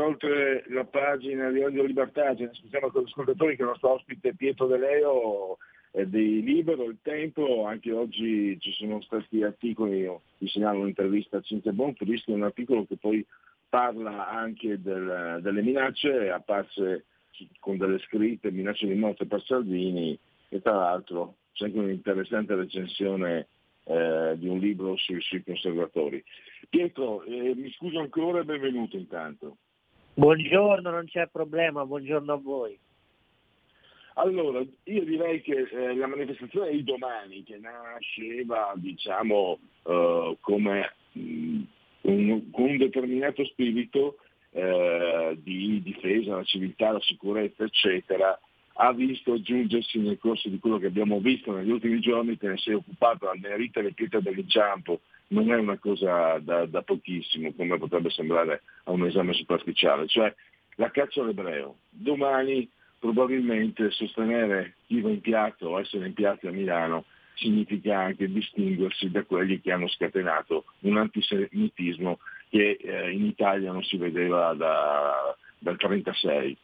[0.00, 3.92] Oltre la pagina di Radio Libertà, ce ne scusiamo con gli ascoltatori che il nostro
[3.92, 5.58] ospite Pietro De Leo
[5.92, 10.08] è di Libero, il Tempo, anche oggi ci sono stati articoli,
[10.38, 13.26] vi segnalo un'intervista a Cinzia Bonfrischi, un articolo che poi
[13.68, 17.06] parla anche del, delle minacce apparse
[17.58, 23.46] con delle scritte, minacce di morte per Salvini e tra l'altro c'è anche un'interessante recensione
[23.84, 26.22] eh, di un libro sui, sui conservatori.
[26.68, 29.56] Pietro, eh, mi scuso ancora e benvenuto intanto.
[30.20, 32.78] Buongiorno, non c'è problema, buongiorno a voi.
[34.16, 41.60] Allora, io direi che eh, la manifestazione di domani, che nasceva diciamo, eh, come mh,
[42.02, 44.18] un, con un determinato spirito
[44.50, 48.38] eh, di difesa della civiltà, la sicurezza, eccetera,
[48.74, 52.58] ha visto aggiungersi nel corso di quello che abbiamo visto negli ultimi giorni, te ne
[52.58, 55.00] sei occupato, la merita le pietre dell'inciampo,
[55.30, 60.32] non è una cosa da, da, pochissimo come potrebbe sembrare a un esame superficiale, cioè
[60.76, 61.76] la caccia all'ebreo.
[61.88, 68.30] Domani probabilmente sostenere chi va in piatto o essere in piatto a Milano significa anche
[68.30, 72.18] distinguersi da quelli che hanno scatenato un antisemitismo
[72.50, 76.56] che eh, in Italia non si vedeva da, dal 1936.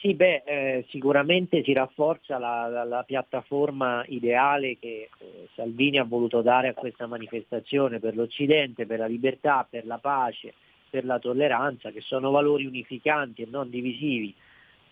[0.00, 6.04] Sì, beh, eh, sicuramente si rafforza la, la, la, piattaforma ideale che eh, Salvini ha
[6.04, 10.54] voluto dare a questa manifestazione per l'Occidente, per la libertà, per la pace,
[10.88, 14.34] per la tolleranza, che sono valori unificanti e non divisivi,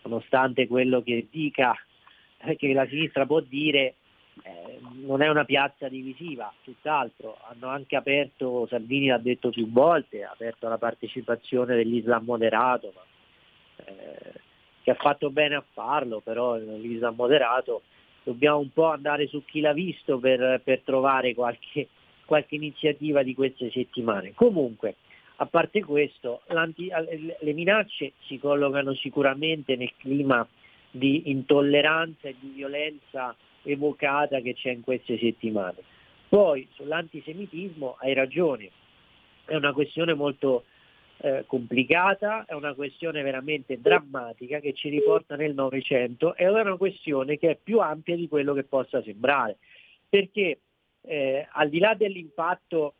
[0.03, 1.73] nonostante quello che dica,
[2.43, 3.95] eh, che la sinistra può dire,
[4.43, 7.39] eh, non è una piazza divisiva, tutt'altro.
[7.49, 13.01] Hanno anche aperto, Salvini l'ha detto più volte, ha aperto la partecipazione dell'Islam moderato, ma,
[13.85, 14.47] eh,
[14.89, 17.83] che ha fatto bene a farlo, però l'Islam moderato
[18.23, 21.87] dobbiamo un po' andare su chi l'ha visto per, per trovare qualche,
[22.25, 24.33] qualche, iniziativa di queste settimane.
[24.33, 24.95] Comunque,
[25.35, 30.45] a parte questo, le minacce si collocano sicuramente nel clima
[30.89, 35.77] di intolleranza e di violenza evocata che c'è in queste settimane.
[36.27, 38.71] Poi sull'antisemitismo hai ragione,
[39.45, 40.63] è una questione molto
[41.21, 47.37] eh, complicata, è una questione veramente drammatica che ci riporta nel Novecento, è una questione
[47.37, 49.57] che è più ampia di quello che possa sembrare,
[50.07, 50.59] perché
[51.01, 52.93] eh, al di là dell'impatto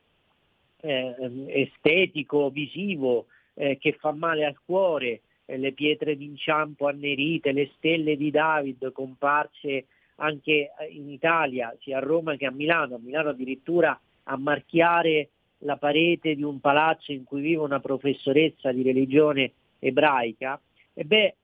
[0.81, 1.15] eh,
[1.47, 8.17] estetico, visivo, eh, che fa male al cuore, eh, le pietre d'inciampo annerite, le stelle
[8.17, 9.85] di David comparse
[10.15, 15.29] anche in Italia, sia a Roma che a Milano, a Milano addirittura a marchiare
[15.59, 20.59] la parete di un palazzo in cui vive una professoressa di religione ebraica,
[20.93, 21.35] e beh,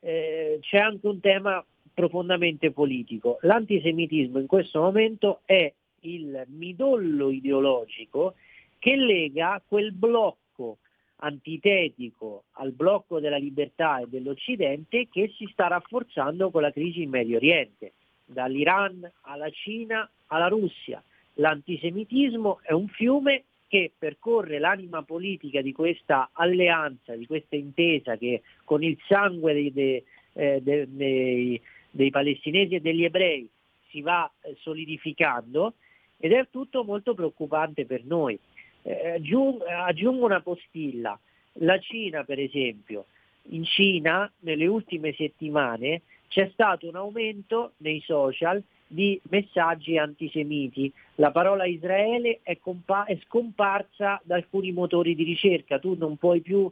[0.00, 3.38] eh, c'è anche un tema profondamente politico.
[3.42, 8.34] L'antisemitismo in questo momento è il midollo ideologico
[8.78, 10.78] che lega quel blocco
[11.16, 17.10] antitetico al blocco della libertà e dell'Occidente che si sta rafforzando con la crisi in
[17.10, 17.92] Medio Oriente,
[18.24, 21.02] dall'Iran alla Cina alla Russia.
[21.34, 28.42] L'antisemitismo è un fiume che percorre l'anima politica di questa alleanza, di questa intesa che
[28.64, 31.58] con il sangue dei, dei, eh, dei,
[31.90, 33.48] dei palestinesi e degli ebrei
[33.88, 35.72] si va eh, solidificando
[36.18, 38.38] ed è tutto molto preoccupante per noi.
[38.82, 41.18] Eh, aggiungo, aggiungo una postilla.
[41.54, 43.06] La Cina, per esempio,
[43.52, 50.92] in Cina nelle ultime settimane c'è stato un aumento nei social di messaggi antisemiti.
[51.14, 56.40] La parola Israele è, compa- è, scomparsa da alcuni motori di ricerca, tu non puoi
[56.40, 56.70] più,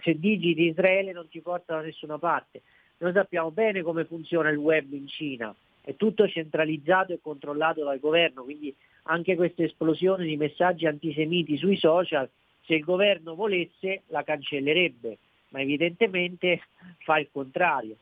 [0.00, 2.62] se digiti Israele non ti porta da nessuna parte.
[2.98, 7.98] Noi sappiamo bene come funziona il web in Cina, è tutto centralizzato e controllato dal
[7.98, 12.28] governo, quindi anche questa esplosione di messaggi antisemiti sui social,
[12.64, 15.18] se il governo volesse la cancellerebbe,
[15.48, 16.62] ma evidentemente
[17.02, 17.96] fa il contrario.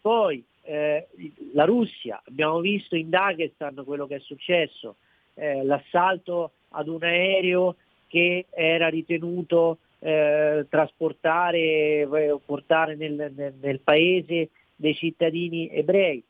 [0.00, 1.08] Poi eh,
[1.52, 4.96] la Russia, abbiamo visto in Dagestan quello che è successo,
[5.34, 7.76] eh, l'assalto ad un aereo
[8.06, 16.22] che era ritenuto eh, trasportare o eh, portare nel, nel, nel paese dei cittadini ebrei.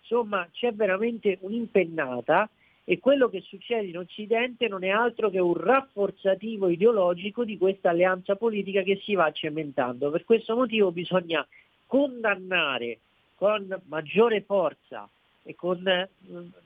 [0.00, 2.48] Insomma c'è veramente un'impennata
[2.84, 7.90] e quello che succede in Occidente non è altro che un rafforzativo ideologico di questa
[7.90, 10.10] alleanza politica che si va cementando.
[10.10, 11.46] Per questo motivo bisogna
[11.84, 13.00] condannare
[13.38, 15.08] con maggiore forza
[15.44, 16.10] e con eh,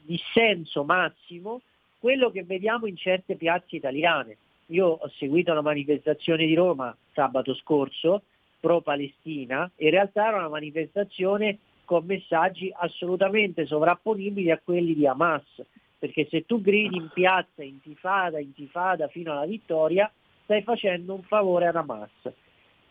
[0.00, 1.60] dissenso massimo
[1.98, 4.38] quello che vediamo in certe piazze italiane.
[4.66, 8.22] Io ho seguito la manifestazione di Roma sabato scorso
[8.58, 15.44] pro-Palestina, in realtà era una manifestazione con messaggi assolutamente sovrapponibili a quelli di Hamas,
[15.98, 20.10] perché se tu gridi in piazza intifada, intifada fino alla vittoria,
[20.44, 22.32] stai facendo un favore a Hamas.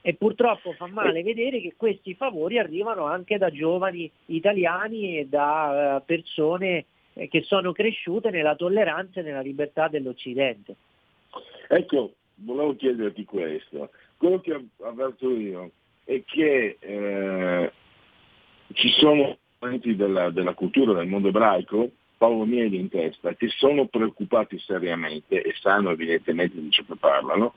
[0.01, 5.97] E purtroppo fa male vedere che questi favori arrivano anche da giovani italiani e da
[5.97, 10.75] uh, persone eh, che sono cresciute nella tolleranza e nella libertà dell'Occidente.
[11.67, 13.91] Ecco, volevo chiederti questo.
[14.17, 15.71] Quello che avverto io
[16.03, 17.71] è che eh,
[18.73, 23.87] ci sono elementi della, della, cultura del mondo ebraico, Paolo Mieli in testa, che sono
[23.87, 27.53] preoccupati seriamente e sanno evidentemente di ciò che parlano.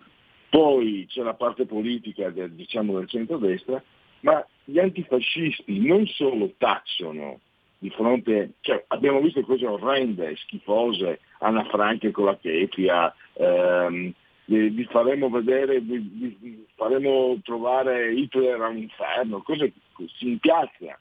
[0.55, 3.83] Poi c'è la parte politica del, diciamo, del centro-destra,
[4.21, 7.41] ma gli antifascisti non solo tacciono
[7.79, 14.13] di fronte, cioè, abbiamo visto cose orrende, schifose, Anna Frank con la Chefia, ehm,
[14.45, 20.97] vi faremo vedere, vi, vi faremo trovare Hitler a un inferno, cose così in piazza.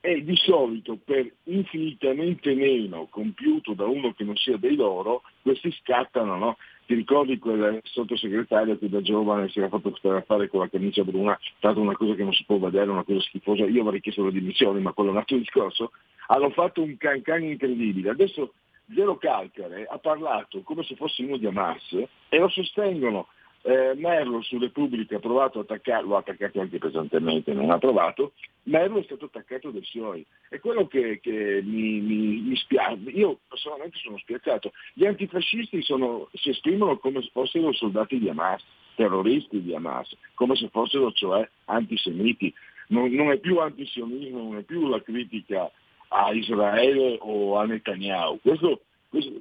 [0.00, 5.70] E di solito per infinitamente meno compiuto da uno che non sia dei loro, questi
[5.70, 6.56] scattano, no?
[6.88, 11.38] Ti ricordi quel sottosegretario che da giovane si era fatto fotografare con la camicia bruna,
[11.58, 14.32] stata una cosa che non si può vedere, una cosa schifosa, io avrei chiesto le
[14.32, 15.92] dimissioni, ma quello è un altro discorso,
[16.28, 18.08] hanno fatto un cancan incredibile.
[18.08, 18.54] Adesso
[18.94, 21.92] Zero Calcare ha parlato come se fosse uno di Hamas
[22.30, 23.26] e lo sostengono.
[23.62, 28.32] Eh, Merlo su Repubblica ha provato a attaccarlo, ha attaccato anche pesantemente, non ha provato,
[28.64, 30.24] Merlo è stato attaccato dai suoi.
[30.48, 34.72] È quello che, che mi, mi, mi spiace, io personalmente sono spiazzato.
[34.94, 38.62] Gli antifascisti sono, si esprimono come se fossero soldati di Hamas,
[38.94, 42.52] terroristi di Hamas, come se fossero cioè antisemiti.
[42.88, 45.70] Non, non è più antisionismo, non è più la critica
[46.08, 48.40] a Israele o a Netanyahu.
[48.40, 49.32] Questo, questo,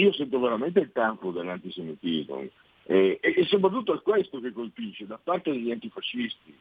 [0.00, 2.48] io sento veramente il campo dell'antisemitismo
[2.84, 6.56] e, e, soprattutto è questo che colpisce da parte degli antifascisti.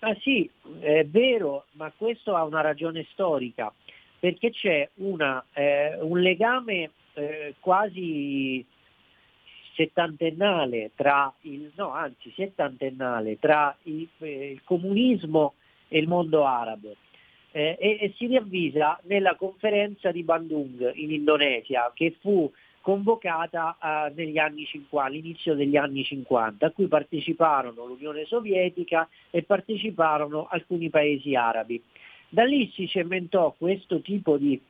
[0.00, 0.50] Ah sì,
[0.80, 3.72] è vero, ma questo ha una ragione storica,
[4.18, 8.64] perché c'è una, eh, un legame eh, quasi
[9.74, 15.54] settantennale tra il, no, anzi settantennale tra il, eh, il comunismo
[15.88, 16.96] e il mondo arabo
[17.52, 22.50] eh, e, e, si riavvisa nella conferenza di Bandung in Indonesia che fu
[22.82, 29.42] convocata eh, negli anni 50, all'inizio degli anni 50, a cui parteciparono l'Unione Sovietica e
[29.44, 31.82] parteciparono alcuni paesi arabi.
[32.28, 34.60] Da lì si cementò questo tipo di,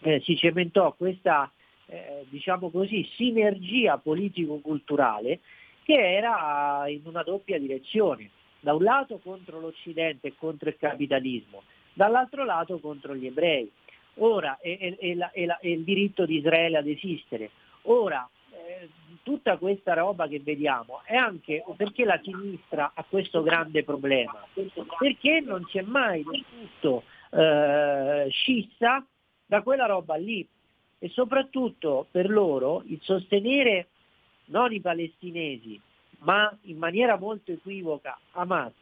[0.00, 1.50] eh, si cementò questa
[1.92, 5.40] eh, diciamo così, sinergia politico-culturale
[5.82, 8.30] che era in una doppia direzione,
[8.60, 13.70] da un lato contro l'Occidente e contro il capitalismo, dall'altro lato contro gli ebrei.
[14.16, 17.50] Ora, è, è, la, è, la, è il diritto di Israele ad esistere.
[17.82, 18.88] Ora, eh,
[19.22, 24.46] tutta questa roba che vediamo è anche perché la sinistra ha questo grande problema,
[24.98, 29.04] perché non si è mai del tutto eh, scissa
[29.46, 30.46] da quella roba lì
[30.98, 33.88] e soprattutto per loro il sostenere
[34.46, 35.80] non i palestinesi
[36.18, 38.72] ma in maniera molto equivoca Hamas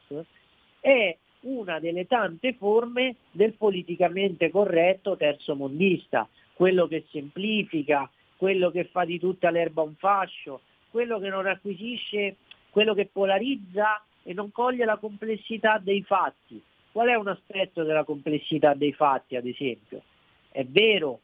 [0.81, 8.85] è una delle tante forme del politicamente corretto terzo mondista, quello che semplifica, quello che
[8.85, 12.37] fa di tutta l'erba un fascio, quello che non acquisisce,
[12.71, 16.63] quello che polarizza e non coglie la complessità dei fatti.
[16.93, 20.03] Qual è un aspetto della complessità dei fatti, ad esempio?
[20.51, 21.21] È vero,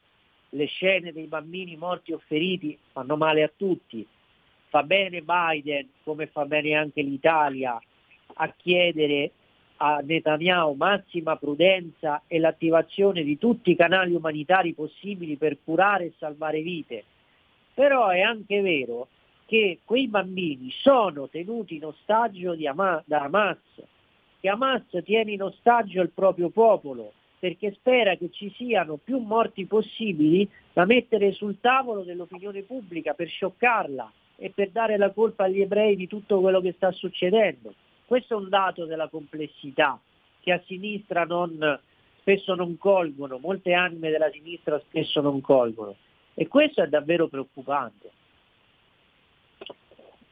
[0.51, 4.05] le scene dei bambini morti o feriti fanno male a tutti.
[4.69, 7.79] Fa bene Biden, come fa bene anche l'Italia,
[8.35, 9.31] a chiedere
[9.77, 16.13] a Netanyahu massima prudenza e l'attivazione di tutti i canali umanitari possibili per curare e
[16.17, 17.03] salvare vite.
[17.73, 19.07] Però è anche vero
[19.45, 23.57] che quei bambini sono tenuti in ostaggio Hamas, da Hamas,
[24.39, 29.65] che Hamas tiene in ostaggio il proprio popolo perché spera che ci siano più morti
[29.65, 35.61] possibili da mettere sul tavolo dell'opinione pubblica per scioccarla e per dare la colpa agli
[35.61, 37.73] ebrei di tutto quello che sta succedendo.
[38.07, 39.99] Questo è un dato della complessità
[40.39, 41.77] che a sinistra non,
[42.21, 45.93] spesso non colgono, molte anime della sinistra spesso non colgono
[46.33, 48.09] e questo è davvero preoccupante.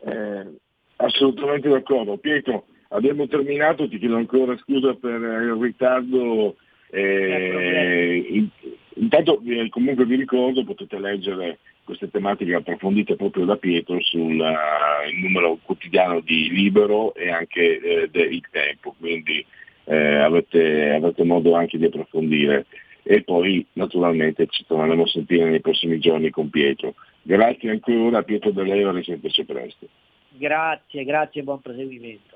[0.06, 0.56] Eh,
[0.96, 2.16] assolutamente d'accordo.
[2.16, 6.56] Pietro, abbiamo terminato, ti chiedo ancora scusa per il ritardo.
[6.92, 8.48] Eh,
[8.94, 15.22] intanto eh, comunque vi ricordo, potete leggere queste tematiche approfondite proprio da Pietro sul uh,
[15.22, 19.46] numero quotidiano di Libero e anche eh, del Tempo, quindi
[19.86, 22.66] eh, avete, avete, modo anche di approfondire
[23.04, 26.96] e poi naturalmente ci torneremo a sentire nei prossimi giorni con Pietro.
[27.22, 29.88] Grazie ancora Pietro Dell'Eva, risentirci presto.
[30.30, 32.36] Grazie, grazie e buon proseguimento.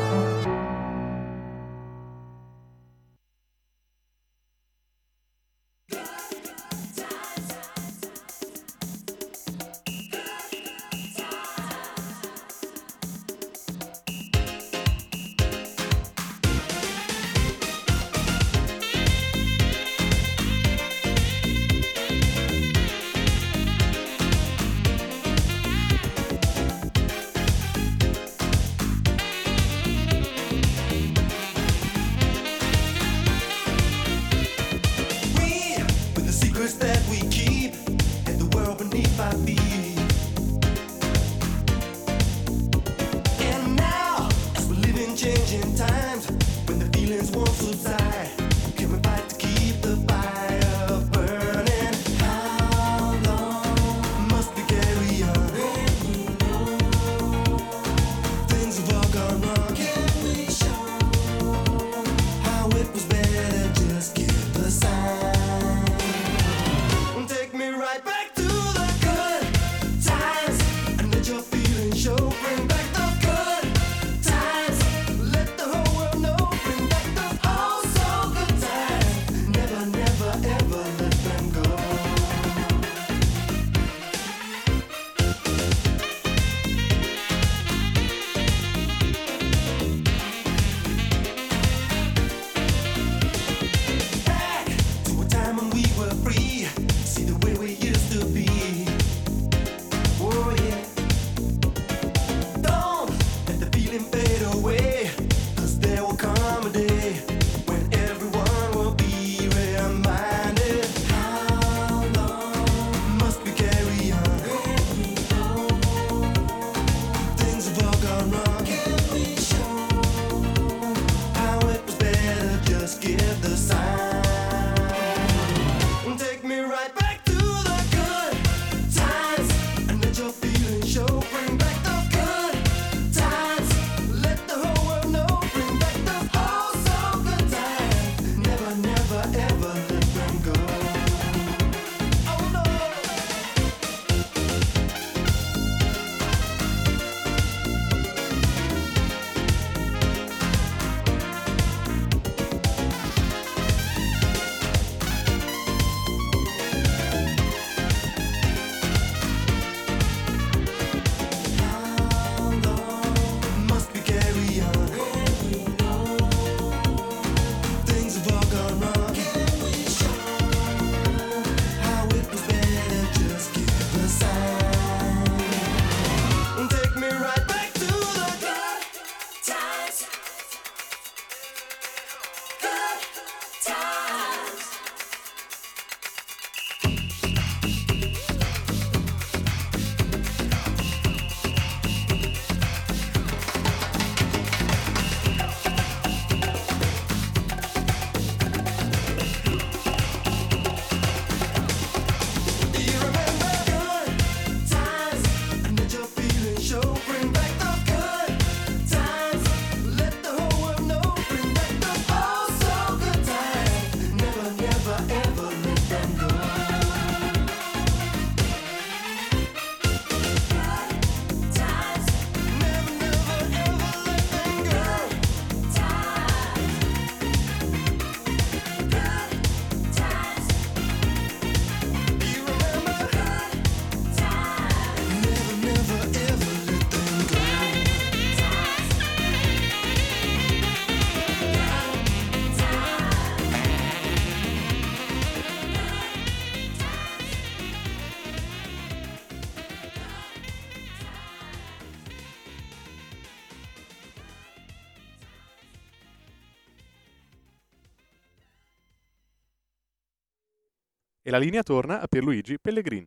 [261.31, 263.05] La linea torna a Pierluigi Pellegrin.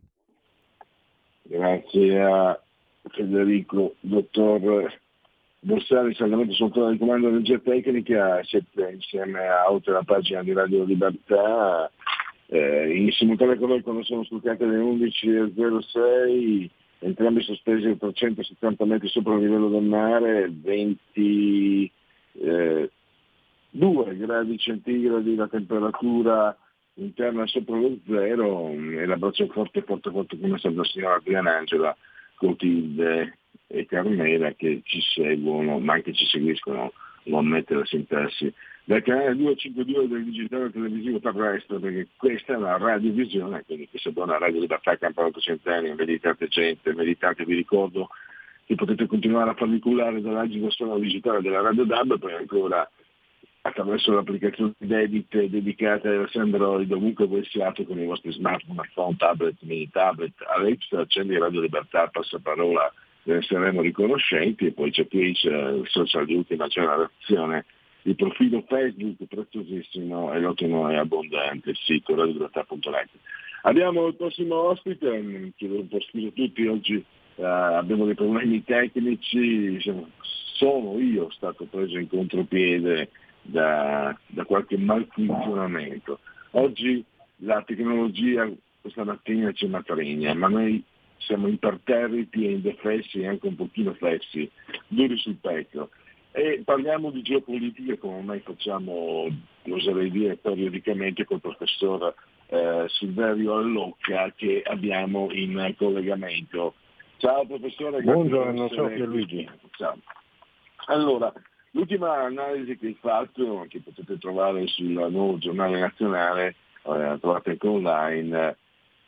[1.43, 2.59] Grazie a
[3.11, 4.91] Federico, dottor
[5.59, 8.41] Borsari, saldamente sotto il comando di energia tecnica,
[8.91, 11.91] insieme a oltre la pagina di Radio Libertà,
[12.47, 16.67] eh, in simultanea con noi quando sono scoccate le 11.06,
[17.01, 21.91] entrambi sospesi a 370 metri sopra il livello del mare, 22
[22.41, 22.89] eh,
[24.17, 26.57] gradi centigradi la temperatura
[26.95, 31.97] interna sopra lo zero e l'abbraccio forte forte forte come sempre la signora Adrianangela,
[32.37, 33.37] Clotilde
[33.67, 38.53] e Carmela che ci seguono, ma anche ci seguiscono, non ammette la sintassi,
[38.85, 44.37] dal canale 252 del digitale televisivo terrestre, perché questa è una radiovisione, quindi questa buona
[44.37, 48.09] radio libertà campanato centenni, meditate gente, meditate vi ricordo
[48.65, 52.89] che potete continuare a farvi cullare dall'agito suono digitale della Radio DAB, poi ancora
[53.65, 59.89] attraverso l'applicazione dedite dedicate all'Android ovunque voi siate con i vostri smartphone, phone, tablet, mini
[59.89, 62.93] tablet, Alexa, accendi Radio Libertà, passaparola,
[63.23, 67.65] ne saremo riconoscenti e poi c'è Twitch, il social di ultima generazione,
[68.03, 73.09] il profilo Facebook preziosissimo e l'ottimo e abbondante, sito radiolibertà.net.
[73.63, 77.03] Abbiamo il prossimo ospite, chiedo un po' scusa a tutti, oggi
[77.37, 79.79] eh, abbiamo dei problemi tecnici,
[80.53, 83.09] sono io stato preso in contropiede
[83.45, 86.19] da, da qualche malfunzionamento.
[86.51, 87.03] Oggi
[87.37, 88.49] la tecnologia
[88.81, 90.83] questa mattina ci matrigna, ma noi
[91.17, 94.49] siamo imperterriti e indefessi e anche un pochino fessi,
[94.87, 95.89] duri sul petto.
[96.31, 99.25] E parliamo di geopolitica come ormai facciamo,
[99.69, 102.13] oserei dire, periodicamente col professor
[102.47, 106.75] eh, Silverio Allocca che abbiamo in collegamento.
[107.17, 108.01] Ciao professore.
[108.01, 109.49] Buongiorno, ciao Luigi.
[109.77, 109.97] Ciao.
[110.87, 111.33] Allora,
[111.75, 117.67] L'ultima analisi che hai fatto, che potete trovare sul nuovo giornale nazionale, eh, trovate anche
[117.67, 118.55] online,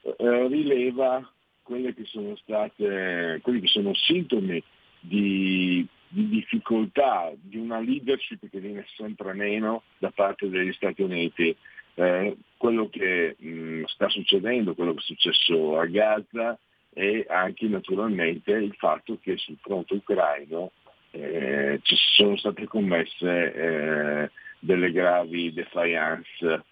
[0.02, 1.32] eh, rileva
[1.64, 4.62] quelle che sono state, quelli che sono sintomi
[5.00, 11.56] di, di, difficoltà, di una leadership che viene sempre meno da parte degli Stati Uniti.
[11.94, 16.60] Eh, quello che mh, sta succedendo, quello che è successo a Gaza
[16.94, 20.72] e anche naturalmente il fatto che sul fronte ucraino
[21.20, 26.64] eh, ci sono state commesse eh, delle gravi defiance.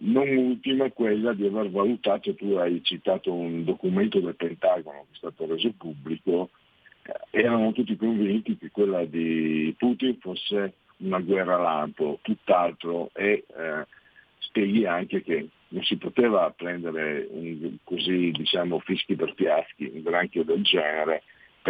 [0.00, 5.16] Non ultima quella di aver valutato, tu hai citato un documento del Pentagono che è
[5.16, 6.50] stato reso pubblico,
[7.02, 13.86] eh, erano tutti convinti che quella di Putin fosse una guerra lampo, tutt'altro e eh,
[14.38, 20.44] spieghi anche che non si poteva prendere un, così diciamo fischi per fiaschi, un granchio
[20.44, 21.22] del genere,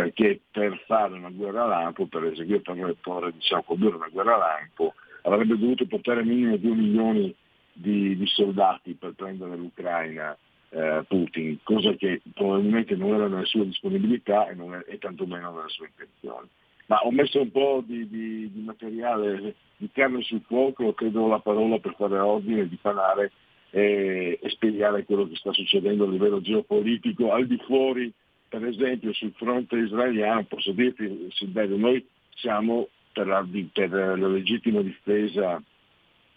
[0.03, 4.95] perché per fare una guerra lampo, per eseguire, per, per diciamo, condurre una guerra lampo,
[5.23, 7.35] avrebbe dovuto portare minimo 2 milioni
[7.73, 10.37] di, di soldati per prendere l'Ucraina
[10.71, 15.69] eh, Putin, cosa che probabilmente non era nella sua disponibilità e, è, e tantomeno nella
[15.69, 16.49] sua intenzione.
[16.87, 21.27] Ma ho messo un po' di, di, di materiale, di carne sul fuoco, ti do
[21.29, 23.31] la parola per fare ordine, di parlare
[23.71, 28.13] e, e spiegare quello che sta succedendo a livello geopolitico al di fuori
[28.49, 34.81] per esempio sul fronte israeliano posso dirti Silverio, noi siamo per la, per la legittima
[34.81, 35.63] difesa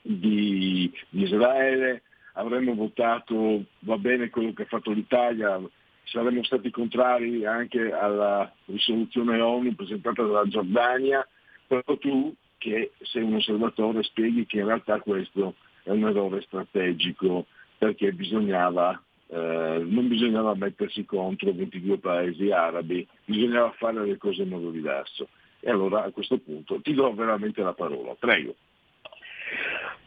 [0.02, 5.60] di, di, Israele, avremmo votato, va bene quello che ha fatto l'Italia,
[6.06, 11.26] saremmo stati contrari anche alla risoluzione ONU presentata dalla Giordania,
[11.68, 17.48] però tu che sei un osservatore spieghi che in realtà questo è un errore strategico
[17.78, 24.50] perché bisognava eh, non bisognava mettersi contro 22 paesi arabi, bisognava fare le cose in
[24.50, 25.30] modo diverso.
[25.62, 28.56] E allora a questo punto ti do veramente la parola, prego.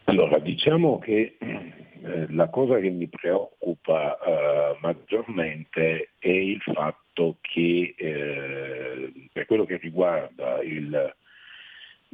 [0.04, 7.94] Allora, diciamo che eh, la cosa che mi preoccupa eh, maggiormente è il fatto che
[9.32, 11.14] per quello che riguarda il,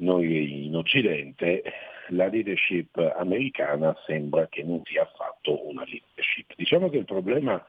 [0.01, 1.63] noi in Occidente
[2.09, 6.53] la leadership americana sembra che non sia affatto una leadership.
[6.57, 7.65] Diciamo che il problema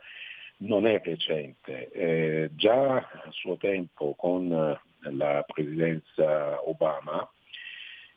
[0.58, 4.48] non è recente, eh, già a suo tempo con
[5.00, 7.28] la presidenza Obama,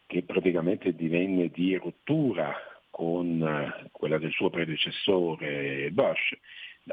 [0.07, 2.55] che praticamente divenne di rottura
[2.90, 6.37] con quella del suo predecessore Bush,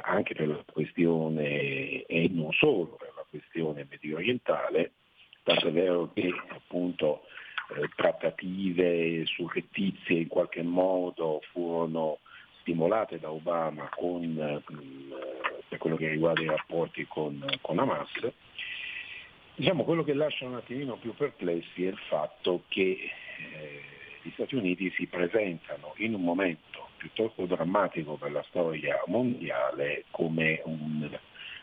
[0.01, 4.93] anche per la questione, e non solo per la questione medio orientale,
[5.43, 7.23] tanto è vero che appunto
[7.75, 12.19] eh, trattative surrettizie in qualche modo furono
[12.61, 15.11] stimolate da Obama con, mm,
[15.67, 18.09] per quello che riguarda i rapporti con, con Hamas.
[19.55, 22.81] Diciamo, quello che lascia un attimino più perplessi è il fatto che
[23.37, 23.81] eh,
[24.21, 30.61] gli Stati Uniti si presentano in un momento piuttosto drammatico per la storia mondiale come
[30.65, 31.09] un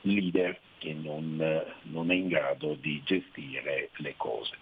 [0.02, 1.36] leader che non,
[1.82, 4.56] non è in grado di gestire le cose.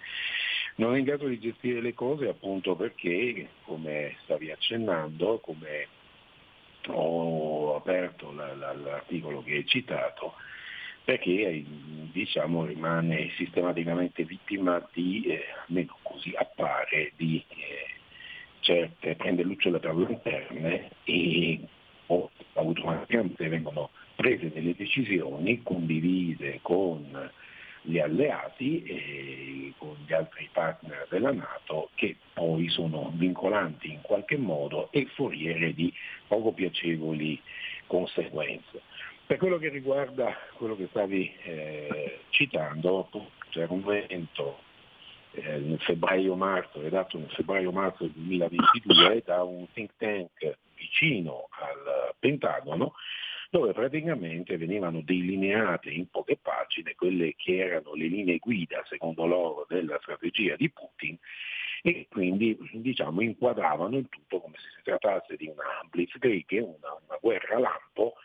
[0.77, 5.89] Non è in grado di gestire le cose appunto perché, come stavi accennando, come
[6.89, 10.35] ho aperto la, la, l'articolo che hai citato,
[11.05, 11.65] perché
[12.13, 17.87] diciamo, rimane sistematicamente vittima di, eh, almeno così appare, di eh,
[18.61, 21.61] certe, prende lucciole per lanterne e
[22.07, 27.31] o, automaticamente vengono prese delle decisioni condivise con
[27.83, 34.37] gli alleati e con gli altri partner della Nato che poi sono vincolanti in qualche
[34.37, 35.93] modo e foriere di
[36.27, 37.41] poco piacevoli
[37.87, 38.83] conseguenze.
[39.27, 43.09] Per quello che riguarda quello che stavi eh, citando,
[43.51, 44.59] c'era un evento
[45.33, 52.95] eh, nel febbraio-marzo, redatto nel febbraio-marzo 2022 da un think tank vicino al Pentagono,
[53.57, 59.65] dove praticamente venivano delineate in poche pagine quelle che erano le linee guida, secondo loro,
[59.67, 61.17] della strategia di Putin
[61.83, 67.19] e quindi diciamo, inquadravano il tutto come se si trattasse di una blitzkrieg, una, una
[67.19, 68.17] guerra lampo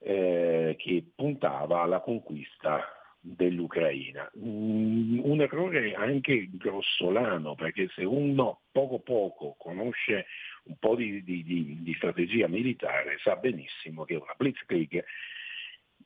[0.00, 2.82] eh, che puntava alla conquista
[3.20, 4.28] dell'Ucraina.
[4.38, 10.26] Mm, un errore anche grossolano, perché se uno poco poco conosce
[10.68, 11.42] un po' di, di,
[11.82, 15.04] di, strategia militare sa benissimo che una blitzkrieg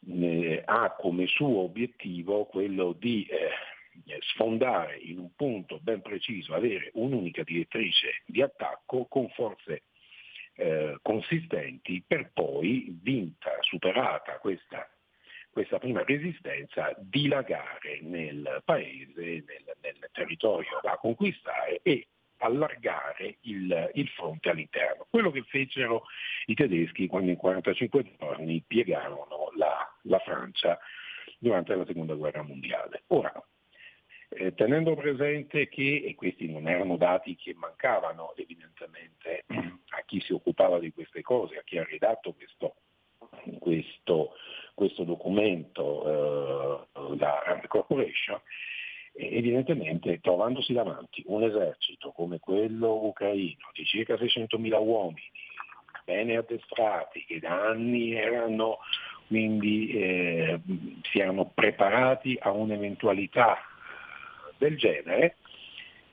[0.09, 3.51] eh, ha come suo obiettivo quello di eh,
[4.21, 9.83] sfondare in un punto ben preciso, avere un'unica direttrice di attacco con forze
[10.55, 14.89] eh, consistenti per poi, vinta, superata questa,
[15.51, 22.09] questa, prima resistenza, dilagare nel paese, nel, nel territorio da conquistare e
[22.43, 25.07] allargare il, il, fronte all'interno.
[25.09, 26.05] Quello che fecero
[26.47, 30.79] i tedeschi quando in 45 giorni piegarono la, la Francia
[31.39, 33.05] durante la seconda guerra mondiale.
[33.09, 33.33] Ora,
[34.31, 40.33] eh, tenendo presente che, e questi non erano dati che mancavano evidentemente a chi si
[40.33, 42.77] occupava di queste cose, a chi ha redatto questo,
[43.59, 44.33] questo,
[44.75, 48.41] questo documento, eh, la Rand Corporation,
[49.15, 55.31] evidentemente trovandosi davanti un esercito come quello ucraino di circa 600.000 uomini,
[56.05, 58.79] bene addestrati, che da anni erano,
[59.27, 60.61] quindi eh,
[61.03, 63.59] si erano preparati a un'eventualità
[64.59, 65.37] del genere,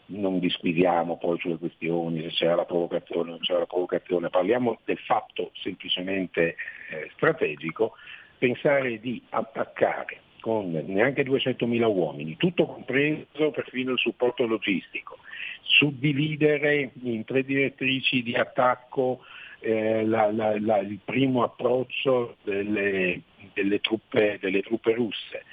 [0.08, 4.80] non disquisiamo poi sulle questioni se c'era la provocazione o non c'era la provocazione, parliamo
[4.84, 6.56] del fatto semplicemente
[6.90, 7.94] eh, strategico,
[8.38, 15.18] pensare di attaccare con neanche 200.000 uomini, tutto compreso perfino il supporto logistico,
[15.62, 19.22] suddividere in tre direttrici di attacco
[19.60, 23.22] eh, la, la, la, il primo approccio delle,
[23.54, 25.44] delle, truppe, delle truppe russe,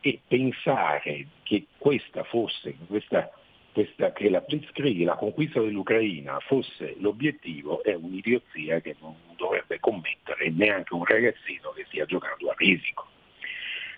[0.00, 3.30] e pensare che questa fosse, questa,
[3.72, 10.50] questa, che la Blitzkrieg, la conquista dell'Ucraina fosse l'obiettivo è un'idiozia che non dovrebbe commettere
[10.50, 13.08] neanche un ragazzino che stia giocando a risico.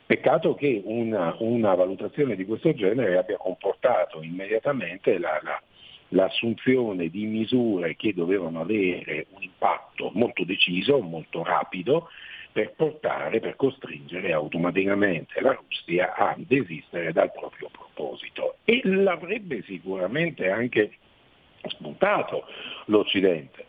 [0.05, 5.63] Peccato che una, una valutazione di questo genere abbia comportato immediatamente la, la,
[6.09, 12.09] l'assunzione di misure che dovevano avere un impatto molto deciso, molto rapido,
[12.53, 18.57] per portare, per costringere automaticamente la Russia a desistere dal proprio proposito.
[18.65, 20.93] E l'avrebbe sicuramente anche
[21.69, 22.45] spuntato
[22.87, 23.65] l'Occidente,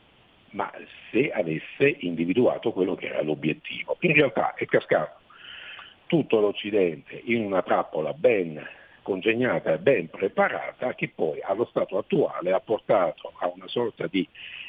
[0.51, 0.69] ma
[1.11, 3.95] se avesse individuato quello che era l'obiettivo.
[4.01, 5.21] In realtà è cascato
[6.05, 8.61] tutto l'Occidente in una trappola ben
[9.01, 14.27] congegnata e ben preparata che poi allo stato attuale ha portato a una sorta di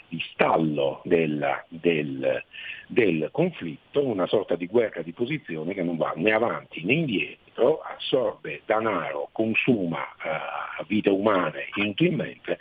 [0.09, 2.44] di stallo del, del,
[2.87, 7.81] del, conflitto, una sorta di guerra di posizione che non va né avanti né indietro,
[7.81, 12.59] assorbe denaro, consuma uh, vite umane inutilmente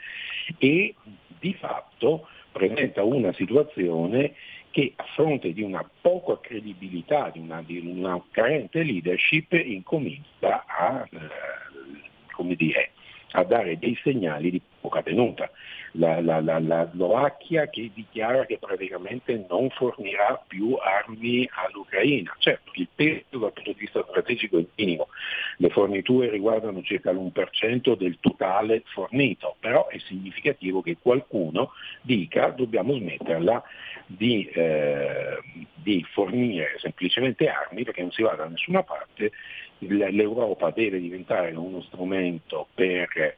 [0.58, 0.96] e
[1.40, 4.34] di fatto presenta una situazione
[4.74, 11.08] che a fronte di una poca credibilità, di una, di una carente leadership, incomincia a,
[11.12, 12.90] eh, dire,
[13.34, 15.48] a dare dei segnali di poca tenuta.
[15.96, 22.36] La, la, la, la, Slovacchia che dichiara che praticamente non fornirà più armi all'Ucraina.
[22.40, 25.10] Certo, il peso dal punto di vista strategico è minimo,
[25.58, 32.96] le forniture riguardano circa l'1% del totale fornito, però è significativo che qualcuno dica dobbiamo
[32.96, 33.64] smetterla
[34.06, 35.38] di, eh,
[35.76, 39.32] di fornire semplicemente armi perché non si va da nessuna parte
[39.80, 43.38] l'Europa deve diventare uno strumento per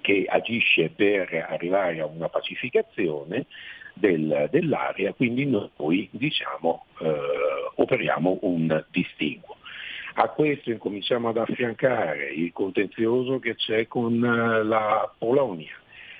[0.00, 3.46] che agisce per arrivare a una pacificazione
[3.94, 7.14] del, dell'area, quindi noi diciamo, eh,
[7.76, 9.56] operiamo un distinguo.
[10.16, 15.76] A questo incominciamo ad affiancare il contenzioso che c'è con eh, la Polonia.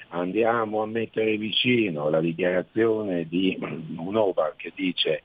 [0.09, 3.59] Andiamo a mettere vicino la dichiarazione di
[3.97, 5.23] Unova che dice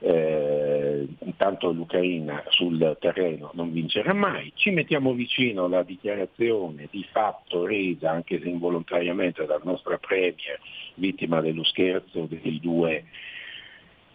[0.00, 7.66] eh, intanto l'Ucraina sul terreno non vincerà mai, ci mettiamo vicino la dichiarazione di fatto
[7.66, 10.58] resa anche se involontariamente dal nostro Premier,
[10.94, 13.04] vittima dello scherzo dei due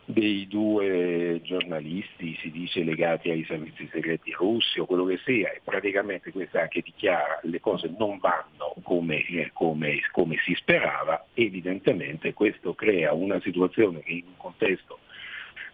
[0.08, 5.62] dei due giornalisti, si dice legati ai servizi segreti russi o quello che sia, e
[5.64, 12.34] praticamente questa anche dichiara le cose non vanno come, eh, come, come si sperava, evidentemente
[12.34, 15.00] questo crea una situazione che in un contesto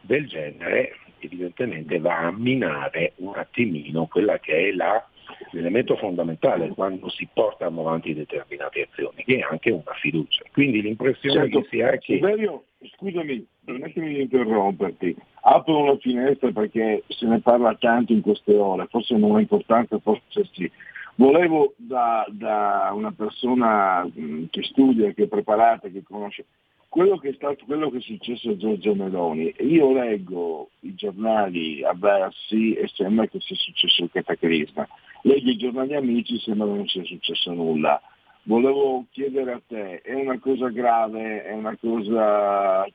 [0.02, 5.04] del genere evidentemente va a minare un attimino quella che è la,
[5.52, 10.44] l'elemento fondamentale quando si portano avanti determinate azioni, che è anche una fiducia.
[10.52, 11.62] Quindi l'impressione certo.
[11.62, 12.14] che si ha è che...
[12.14, 12.64] Silverio,
[12.96, 15.16] scusami, permettimi di interromperti.
[15.42, 20.00] Apro una finestra perché se ne parla tanto in queste ore, forse non è importante,
[20.02, 20.70] forse sì.
[21.16, 24.10] Volevo da, da una persona
[24.50, 26.46] che studia, che è preparata, che conosce,
[26.92, 31.82] quello che è stato quello che è successo a Giorgio Meloni, io leggo i giornali
[31.86, 34.86] avversi e sembra che sia successo il cataclisma.
[35.22, 38.02] Leggo i giornali amici e sembra che non sia successo nulla.
[38.44, 42.86] Volevo chiedere a te, è una cosa grave, è una cosa...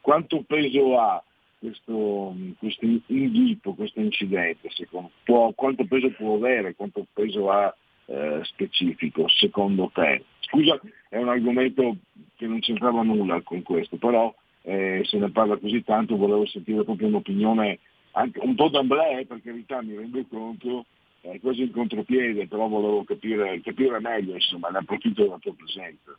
[0.00, 1.22] quanto peso ha
[1.58, 7.76] questo, questo inghippo, questo incidente, secondo, può, quanto peso può avere, quanto peso ha
[8.06, 10.24] eh, specifico secondo te?
[10.54, 11.96] Scusa, è un argomento
[12.36, 16.84] che non c'entrava nulla con questo, però eh, se ne parla così tanto volevo sentire
[16.84, 17.78] proprio un'opinione
[18.12, 20.86] anche un po' d'amblè, per carità mi rendo conto,
[21.20, 26.16] è quasi in contropiede, però volevo capire, capire meglio, insomma, ne approfitto della tua presenza.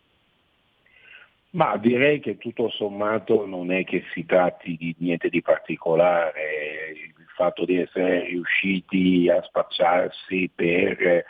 [1.51, 7.13] Ma direi che tutto sommato non è che si tratti di niente di particolare, il
[7.33, 11.23] fatto di essere riusciti a spacciarsi per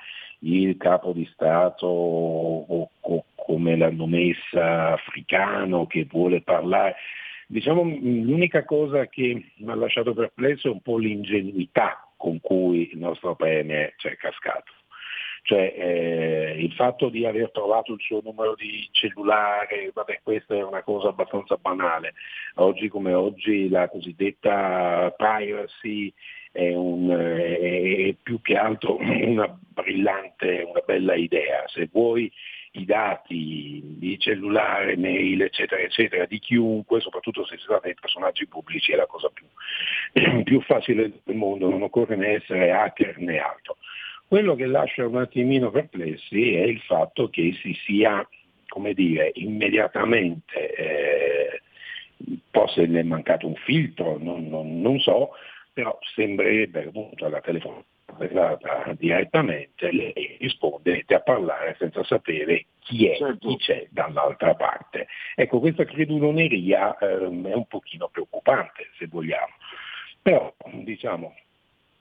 [0.46, 6.96] il capo di Stato o, o come l'hanno messa africano che vuole parlare.
[7.48, 12.98] Diciamo, l'unica cosa che mi ha lasciato perplesso è un po' l'ingenuità con cui il
[12.98, 14.72] nostro Premier c'è cascato.
[15.44, 20.64] Cioè eh, il fatto di aver trovato il suo numero di cellulare, vabbè questa è
[20.64, 22.14] una cosa abbastanza banale.
[22.56, 26.12] Oggi come oggi la cosiddetta privacy
[26.56, 31.65] è, un, è più che altro una brillante, una bella idea.
[31.68, 32.32] Se vuoi
[32.72, 38.48] i dati di cellulare, mail, eccetera, eccetera, di chiunque, soprattutto se si tratta di personaggi
[38.48, 39.46] pubblici, è la cosa più,
[40.44, 43.76] più facile del mondo, non occorre né essere hacker né altro.
[44.26, 48.28] Quello che lascia un attimino perplessi è il fatto che si sia,
[48.68, 51.62] come dire, immediatamente, eh,
[52.50, 55.32] forse ne è mancato un filtro, non, non, non so,
[55.76, 57.84] però sembrerebbe appunto alla telefonata
[58.94, 63.50] direttamente lei risponde a parlare senza sapere chi è, certo.
[63.50, 65.08] chi c'è dall'altra parte.
[65.36, 69.54] Ecco, questa creduloneria ehm, è un pochino preoccupante se vogliamo,
[70.22, 71.36] però diciamo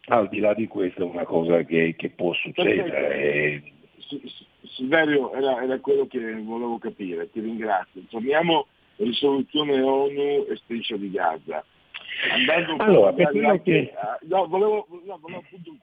[0.07, 3.61] al di là di questo è una cosa che, che può succedere.
[4.69, 8.03] Silverio, era, era, quello che volevo capire, ti ringrazio.
[8.09, 11.65] Torniamo risoluzione ONU e striscia di Gaza.
[12.31, 13.93] Andando allora, per quello che...
[14.23, 15.75] No, volevo, no, volevo appunto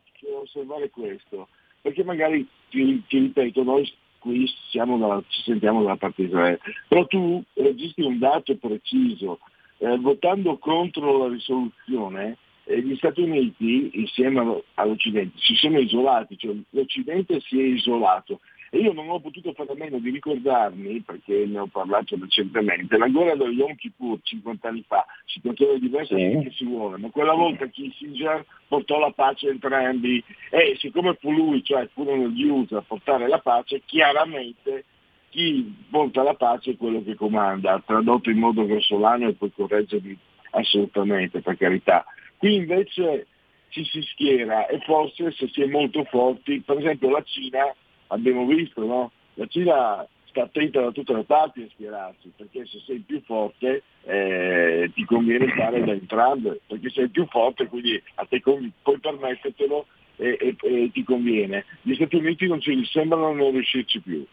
[0.41, 1.47] osservare questo,
[1.81, 7.05] perché magari, ti, ti ripeto, noi qui dalla, ci sentiamo dalla parte di Israele, però
[7.07, 9.39] tu registri un dato preciso,
[9.79, 16.55] eh, votando contro la risoluzione, eh, gli Stati Uniti insieme all'Occidente si sono isolati, cioè
[16.69, 18.39] l'Occidente si è isolato
[18.73, 22.97] e io non ho potuto fare a meno di ricordarmi, perché ne ho parlato recentemente,
[22.97, 26.39] la guerra dello Yom Kippur 50 anni fa, situazione diversa sì.
[26.41, 31.33] che si vuole, ma quella volta Kissinger portò la pace a entrambi e siccome fu
[31.33, 34.85] lui, cioè furono gli USA a portare la pace, chiaramente
[35.31, 40.17] chi porta la pace è quello che comanda, tradotto in modo grossolano e poi correggermi
[40.51, 42.05] assolutamente, per carità.
[42.37, 43.27] Qui invece
[43.67, 47.73] ci si schiera e forse se si è molto forti, per esempio la Cina
[48.11, 49.11] abbiamo visto, no?
[49.35, 53.83] La Cina sta attenta da tutte le parti a schierarsi, perché se sei più forte
[54.03, 58.99] eh, ti conviene stare da entrambe, perché sei più forte, quindi a te conv- puoi
[58.99, 59.85] permettertelo
[60.17, 61.65] e, e, e, ti conviene.
[61.81, 64.25] Gli Stati Uniti non ci sembrano non riuscirci più.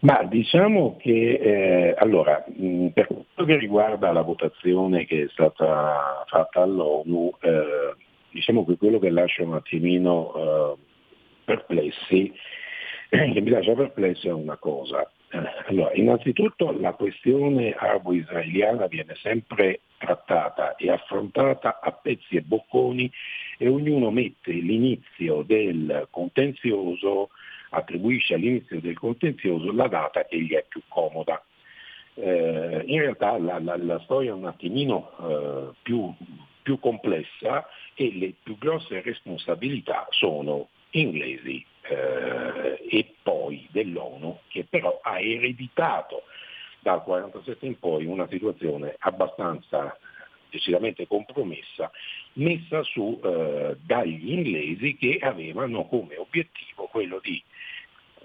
[0.00, 6.60] Ma diciamo che eh, allora, mh, per che riguarda la votazione che è stata fatta
[6.60, 7.94] all'ONU, eh,
[8.30, 10.83] diciamo che quello che lascia un attimino eh,
[11.44, 12.32] perplessi
[13.08, 15.08] che mi lascia perplesso è una cosa.
[15.66, 23.10] Allora, innanzitutto la questione arabo-israeliana viene sempre trattata e affrontata a pezzi e bocconi
[23.58, 27.30] e ognuno mette l'inizio del contenzioso,
[27.70, 31.42] attribuisce all'inizio del contenzioso la data che gli è più comoda.
[32.16, 36.14] Eh, in realtà la, la, la, storia è un attimino eh, più,
[36.62, 45.00] più complessa e le più grosse responsabilità sono inglesi eh, e poi dell'ONU che però
[45.02, 46.22] ha ereditato
[46.80, 49.96] dal 1947 in poi una situazione abbastanza
[50.50, 51.90] decisamente compromessa
[52.34, 57.42] messa su eh, dagli inglesi che avevano come obiettivo quello di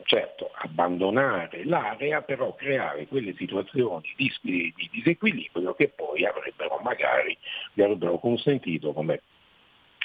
[0.03, 7.38] certo abbandonare l'area, però creare quelle situazioni di, di disequilibrio che poi avrebbero magari,
[7.73, 9.21] gli avrebbero consentito, come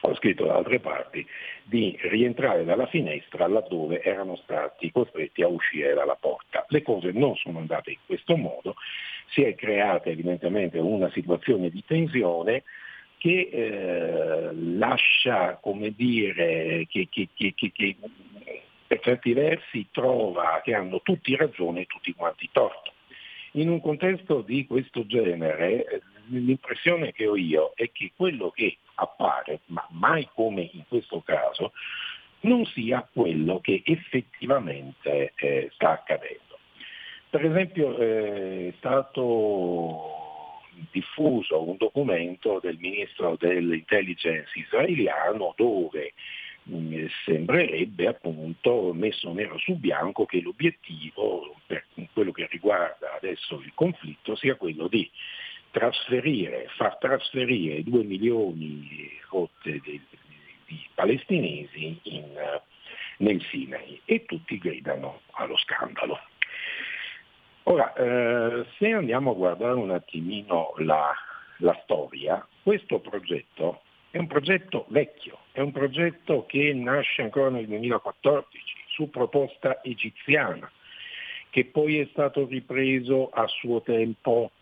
[0.07, 1.27] ho scritto da altre parti,
[1.63, 6.65] di rientrare dalla finestra laddove erano stati costretti a uscire dalla porta.
[6.69, 8.75] Le cose non sono andate in questo modo,
[9.31, 12.65] si è creata evidentemente una situazione di tensione
[13.17, 17.97] che eh, lascia, come dire, che, che, che, che
[18.87, 22.93] per certi versi trova che hanno tutti ragione e tutti quanti torto.
[23.53, 29.61] In un contesto di questo genere l'impressione che ho io è che quello che appare,
[29.67, 31.73] ma mai come in questo caso,
[32.41, 36.59] non sia quello che effettivamente eh, sta accadendo.
[37.31, 40.23] Per esempio eh, è stato
[40.91, 46.13] diffuso un documento del ministro dell'intelligence israeliano dove
[46.65, 53.73] mh, sembrerebbe appunto messo nero su bianco che l'obiettivo per quello che riguarda adesso il
[53.75, 55.09] conflitto sia quello di
[55.75, 58.89] trasferire, far trasferire 2 milioni
[59.63, 60.01] di, di,
[60.67, 62.31] di palestinesi in,
[63.19, 66.21] nel Sinai e tutti gridano allo scandalo.
[67.65, 71.13] Ora, eh, se andiamo a guardare un attimino la,
[71.59, 77.67] la storia, questo progetto è un progetto vecchio, è un progetto che nasce ancora nel
[77.67, 80.71] 2014 su proposta egiziana,
[81.51, 84.53] che poi è stato ripreso a suo tempo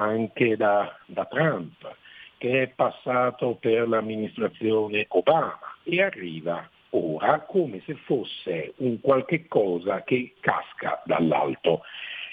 [0.00, 1.96] anche da, da Trump,
[2.38, 10.02] che è passato per l'amministrazione Obama e arriva ora come se fosse un qualche cosa
[10.02, 11.82] che casca dall'alto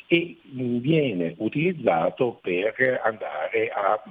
[0.08, 4.02] e viene utilizzato per andare a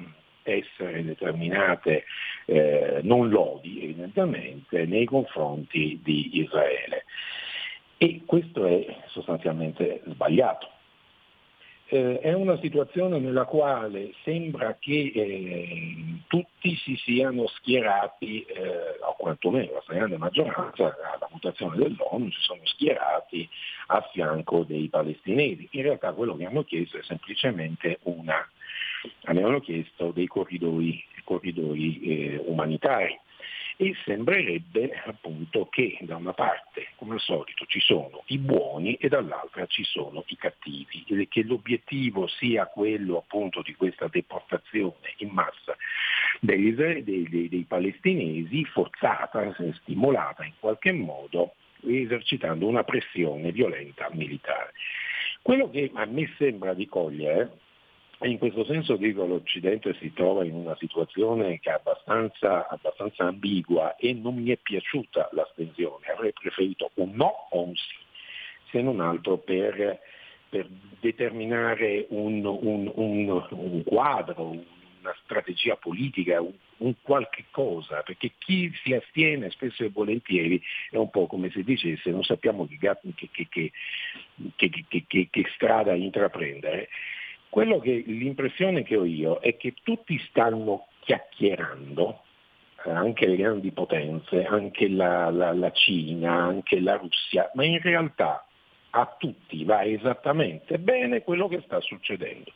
[0.43, 2.05] essere determinate
[2.45, 7.05] eh, non lodi evidentemente nei confronti di Israele.
[7.97, 10.69] E questo è sostanzialmente sbagliato
[11.89, 15.95] eh, è una situazione nella quale sembra che eh,
[16.27, 22.61] tutti si siano schierati, eh, o quantomeno la stragrande maggioranza, alla votazione dell'ONU, si sono
[22.65, 23.49] schierati
[23.89, 25.69] a fianco dei palestinesi.
[25.73, 28.47] In realtà quello che hanno chiesto è semplicemente una,
[29.25, 33.19] avevano chiesto dei corridoi, corridoi eh, umanitari
[33.77, 39.09] e sembrerebbe appunto che da una parte, come al solito, ci sono i buoni e
[39.09, 45.29] dall'altra ci sono i cattivi e che l'obiettivo sia quello appunto di questa deportazione in
[45.29, 45.77] massa
[46.41, 54.73] dei, dei, dei, dei palestinesi forzata, stimolata in qualche modo esercitando una pressione violenta militare.
[55.43, 57.59] Quello che a me sembra di cogliere
[58.19, 63.25] e in questo senso dico l'Occidente si trova in una situazione che è abbastanza, abbastanza
[63.25, 67.95] ambigua e non mi è piaciuta l'astensione, avrei preferito un no o un sì,
[68.71, 70.01] se non altro per,
[70.49, 70.67] per
[70.99, 78.95] determinare un, un, un, un, quadro, una strategia politica, un, qualche cosa, perché chi si
[78.95, 80.61] astiene spesso e volentieri
[80.91, 83.73] è un po' come se dicesse non sappiamo che, che,
[84.57, 86.89] che, che strada intraprendere.
[87.49, 92.23] Quello che, l'impressione che ho io è che tutti stanno chiacchierando,
[92.85, 97.81] eh, anche le grandi potenze, anche la, la, la Cina, anche la Russia, ma in
[97.81, 98.47] realtà
[98.91, 102.53] a tutti va esattamente bene quello che sta succedendo.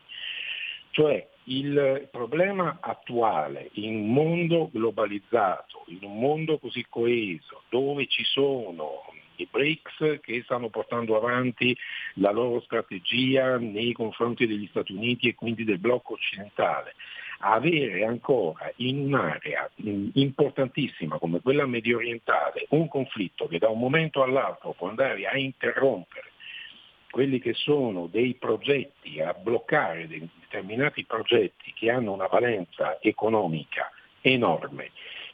[0.90, 8.24] Cioè il problema attuale in un mondo globalizzato, in un mondo così coeso, dove ci
[8.24, 9.02] sono
[9.42, 11.76] i BRICS che stanno portando avanti
[12.14, 16.94] la loro strategia nei confronti degli Stati Uniti e quindi del blocco occidentale.
[17.42, 19.70] Avere ancora in un'area
[20.14, 25.36] importantissima come quella medio orientale un conflitto che da un momento all'altro può andare a
[25.38, 26.32] interrompere
[27.10, 34.90] quelli che sono dei progetti, a bloccare determinati progetti che hanno una valenza economica enorme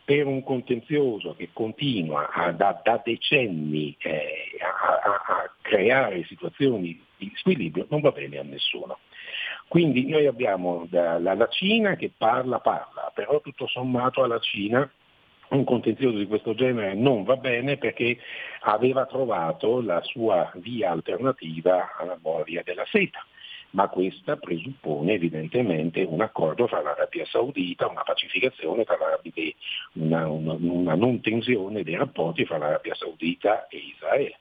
[0.06, 7.32] per un contenzioso che continua a, da, da, decenni eh, a, a, creare situazioni di
[7.34, 9.00] squilibrio non va bene a nessuno.
[9.66, 14.88] Quindi noi abbiamo la, la Cina che parla, parla, però tutto sommato alla Cina
[15.48, 18.16] un contenzioso di questo genere non va bene perché
[18.60, 23.26] aveva trovato la sua via alternativa alla via della seta
[23.76, 29.52] ma questa presuppone evidentemente un accordo tra l'Arabia Saudita, una pacificazione tra l'Arabia,
[29.92, 34.38] una, una, una non tensione dei rapporti tra l'Arabia Saudita e Israele.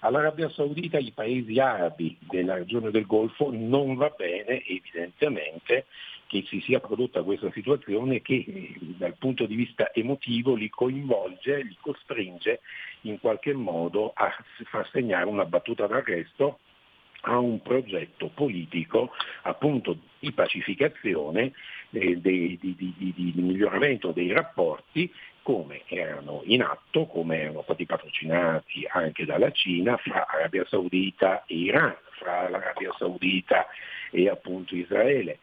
[0.00, 5.86] All'Arabia Saudita i paesi arabi della regione del Golfo non va bene evidentemente
[6.26, 11.76] che si sia prodotta questa situazione che dal punto di vista emotivo li coinvolge, li
[11.80, 12.60] costringe
[13.02, 14.30] in qualche modo a
[14.64, 16.58] far segnare una battuta d'arresto
[17.22, 19.10] a un progetto politico
[19.42, 21.52] appunto di pacificazione,
[21.90, 25.12] eh, di, di, di, di, miglioramento dei rapporti
[25.42, 31.54] come erano in atto, come erano stati patrocinati anche dalla Cina fra Arabia Saudita e
[31.54, 33.66] Iran, fra l'Arabia Saudita
[34.10, 35.38] e appunto Israele.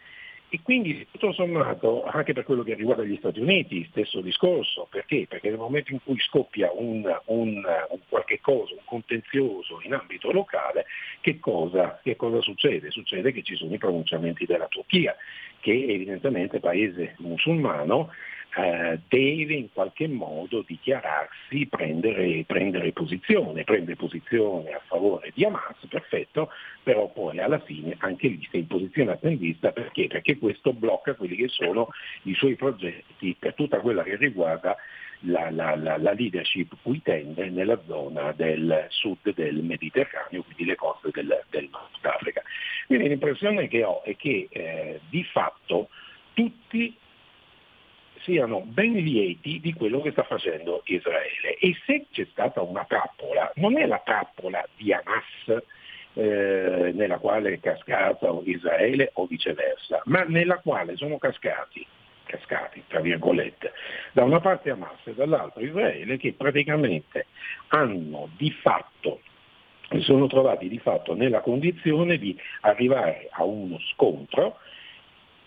[0.56, 5.26] E quindi tutto sommato, anche per quello che riguarda gli Stati Uniti, stesso discorso, perché?
[5.28, 10.32] Perché nel momento in cui scoppia un, un, un qualche cosa, un contenzioso in ambito
[10.32, 10.86] locale,
[11.20, 12.90] che cosa, che cosa succede?
[12.90, 15.14] Succede che ci sono i pronunciamenti della Turchia,
[15.60, 18.12] che evidentemente è paese musulmano
[18.56, 25.86] eh, deve in qualche modo dichiararsi, prendere, prendere posizione, prende posizione a favore di Hamas,
[25.90, 26.50] perfetto,
[26.82, 30.08] però poi alla fine anche lì si è in posizione attendista perché?
[30.08, 31.90] Perché questo blocca quelli che sono
[32.24, 34.78] i suoi progetti per tutta quella che riguarda
[35.22, 40.76] la, la, la, la, leadership cui tende nella zona del sud del Mediterraneo, quindi le
[40.76, 42.42] coste del, del Nord Africa.
[42.88, 45.90] Quindi l'impressione che ho è che eh, di fatto
[46.34, 46.96] tutti
[48.26, 51.56] siano ben lieti di quello che sta facendo Israele.
[51.60, 55.64] E se c'è stata una trappola, non è la trappola di Hamas
[56.14, 61.86] eh, nella quale è cascato Israele o viceversa, ma nella quale sono cascati
[62.26, 63.72] cascati, tra virgolette,
[64.12, 67.28] da una parte Hamas e dall'altra Israele che praticamente
[67.68, 69.22] hanno di fatto
[70.00, 74.58] sono trovati di fatto nella condizione di arrivare a uno scontro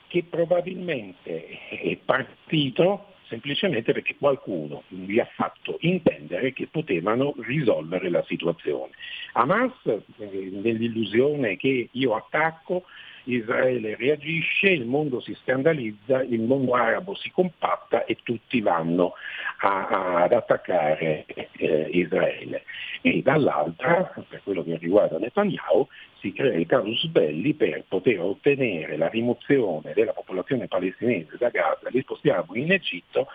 [0.08, 8.24] che probabilmente è partito semplicemente perché qualcuno vi ha fatto intendere che potevano risolvere la
[8.26, 8.92] situazione.
[9.32, 12.84] Hamas, eh, nell'illusione che io attacco,
[13.32, 19.12] Israele reagisce, il mondo si scandalizza, il mondo arabo si compatta e tutti vanno
[19.60, 22.62] a, a, ad attaccare eh, Israele.
[23.00, 25.86] E dall'altra, per quello che riguarda Netanyahu,
[26.20, 31.88] si crea il casus belli per poter ottenere la rimozione della popolazione palestinese da Gaza,
[31.90, 33.28] li spostiamo in Egitto,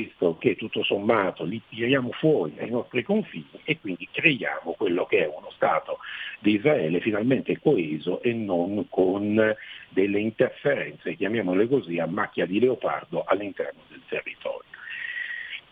[0.00, 5.24] visto che tutto sommato li tiriamo fuori dai nostri confini e quindi creiamo quello che
[5.24, 5.98] è uno Stato
[6.38, 9.54] di Israele finalmente coeso e non con
[9.90, 14.68] delle interferenze, chiamiamole così, a macchia di leopardo all'interno del territorio.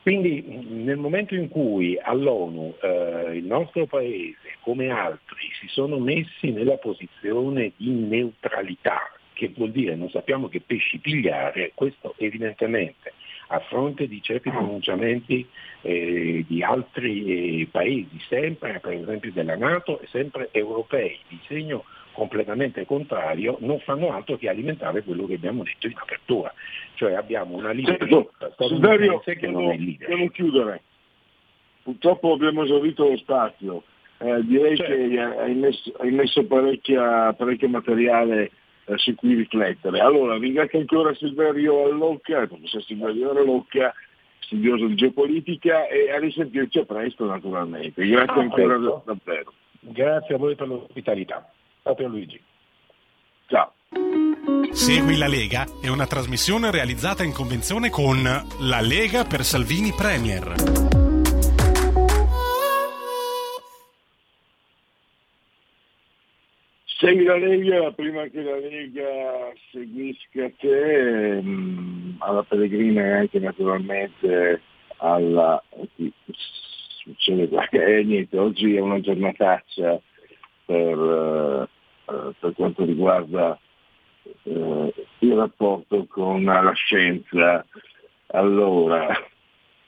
[0.02, 6.50] Quindi nel momento in cui all'ONU eh, il nostro Paese, come altri, si sono messi
[6.50, 13.12] nella posizione di neutralità, che vuol dire non sappiamo che pesci pigliare, questo evidentemente
[13.48, 15.46] a fronte di certi pronunciamenti
[15.82, 21.84] eh, di altri eh, paesi, sempre per esempio della Nato e sempre europei, di segno
[22.12, 26.52] completamente contrario, non fanno altro che alimentare quello che abbiamo detto in apertura.
[26.94, 28.66] Cioè abbiamo una leadership certo.
[29.24, 30.08] che devo, non è leadership.
[30.08, 30.82] Devo chiudere.
[31.84, 33.82] Purtroppo abbiamo esaurito lo spazio.
[34.18, 34.92] Eh, direi certo.
[34.92, 38.50] che hai messo, hai messo parecchia, parecchio materiale
[38.88, 40.00] eh, su cui riflettere.
[40.00, 43.92] Allora, ringrazio ancora Silverio Allocca, il professor Silverio Allocca,
[44.40, 48.06] studioso di geopolitica e a risentirci a presto naturalmente.
[48.06, 49.02] Grazie ah, ancora presto.
[49.04, 49.52] davvero.
[49.80, 51.50] Grazie a voi per l'ospitalità.
[51.82, 52.40] Ciao Luigi.
[53.46, 53.72] Ciao.
[54.70, 61.07] Segui la Lega è una trasmissione realizzata in convenzione con La Lega per Salvini Premier.
[66.98, 74.60] Segui la Lega prima che la Lega seguisca te, mm, alla Pellegrina e anche naturalmente
[74.96, 75.62] alla...
[77.04, 80.00] succede qua, eh, niente, oggi è una giornataccia
[80.64, 81.68] per,
[82.04, 83.56] eh, per quanto riguarda
[84.42, 87.64] eh, il rapporto con la scienza.
[88.32, 89.06] Allora,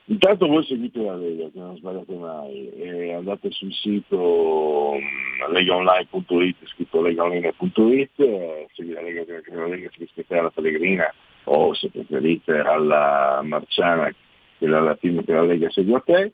[0.04, 6.56] intanto voi seguite la Lega, che non sbagliate mai, e andate sul sito mm, legaonline.it,
[6.66, 9.24] scritto legaonline.it, seguite la Lega,
[9.54, 14.12] la Lega si iscrivete alla Pellegrina o se preferite alla Marciana
[14.58, 16.32] che la, che la Lega segue a te.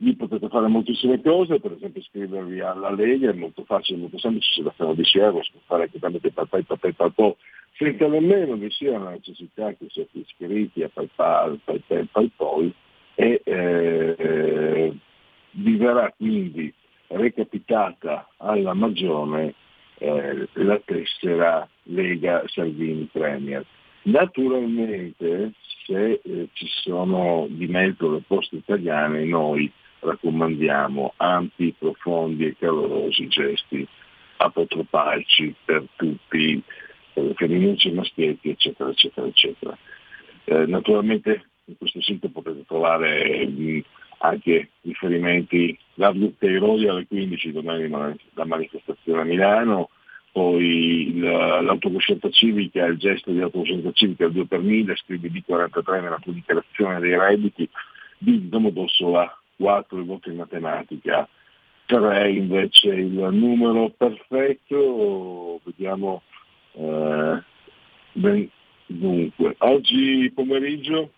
[0.00, 4.52] Lì potete fare moltissime cose, per esempio iscrivervi alla Lega, è molto facile, molto semplice,
[4.52, 7.36] ci bastano 10 euro, si può fare anche tramite PayPal, PayPal, PayPal,
[7.78, 12.72] senza nemmeno vi sia la necessità che siate iscritti a PayPal, PayPal, PayPal
[13.16, 14.94] e eh,
[15.50, 16.72] vi verrà quindi
[17.08, 19.54] recapitata alla Magione
[19.98, 23.64] eh, la tessera Lega Salvini Premier.
[24.02, 25.52] Naturalmente
[25.86, 33.26] se eh, ci sono di mezzo le poste italiane noi raccomandiamo ampi, profondi e calorosi
[33.28, 33.86] gesti
[34.36, 36.62] apotropaici per tutti,
[37.14, 39.78] eh, femminucci, maschietti, eccetera, eccetera, eccetera.
[40.44, 43.82] Eh, naturalmente in questo sito potete trovare mh,
[44.18, 49.90] anche riferimenti, la Teiroli alle 15 domani la manifestazione a Milano,
[50.32, 56.18] poi l'autocoscienza civica, il gesto di autocoscienza civica il 2 per 1000, scrivi D43 nella
[56.20, 57.68] tua dichiarazione dei redditi,
[58.18, 61.28] di Domodossola 4 il voto in matematica,
[61.86, 66.22] 3 invece il numero perfetto, vediamo
[66.72, 67.42] eh,
[68.12, 68.50] ben,
[68.86, 71.12] dunque, oggi pomeriggio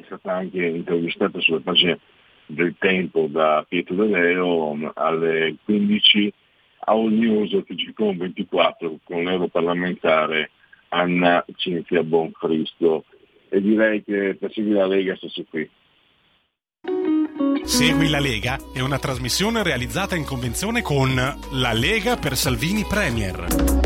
[0.00, 1.98] è stata anche intervistata sulle pagine
[2.46, 6.32] del Tempo da Pietro De Leo alle 15
[6.80, 10.50] a All News TGCOM 24 con l'europarlamentare
[10.88, 13.04] Anna Cinzia Boncristo
[13.48, 15.68] e direi che per seguire la Lega sta qui.
[17.64, 23.85] Segui la Lega è una trasmissione realizzata in convenzione con La Lega per Salvini Premier.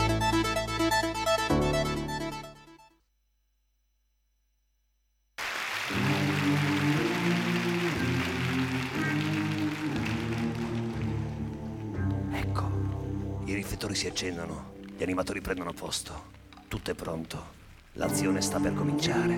[13.91, 16.29] Riflettori si accendono, gli animatori prendono posto.
[16.67, 17.59] Tutto è pronto.
[17.93, 19.33] L'azione sta per cominciare.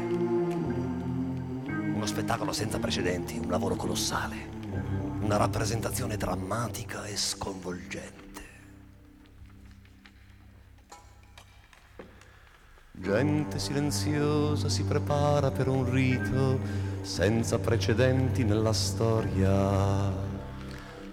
[1.95, 4.51] Uno spettacolo senza precedenti, un lavoro colossale.
[5.22, 8.22] Una rappresentazione drammatica e sconvolgente.
[12.91, 16.60] Gente silenziosa si prepara per un rito
[17.01, 20.32] senza precedenti nella storia.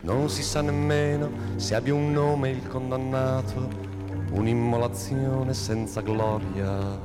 [0.03, 3.69] Non si sa nemmeno se abbia un nome il condannato,
[4.31, 6.99] un'immolazione senza gloria.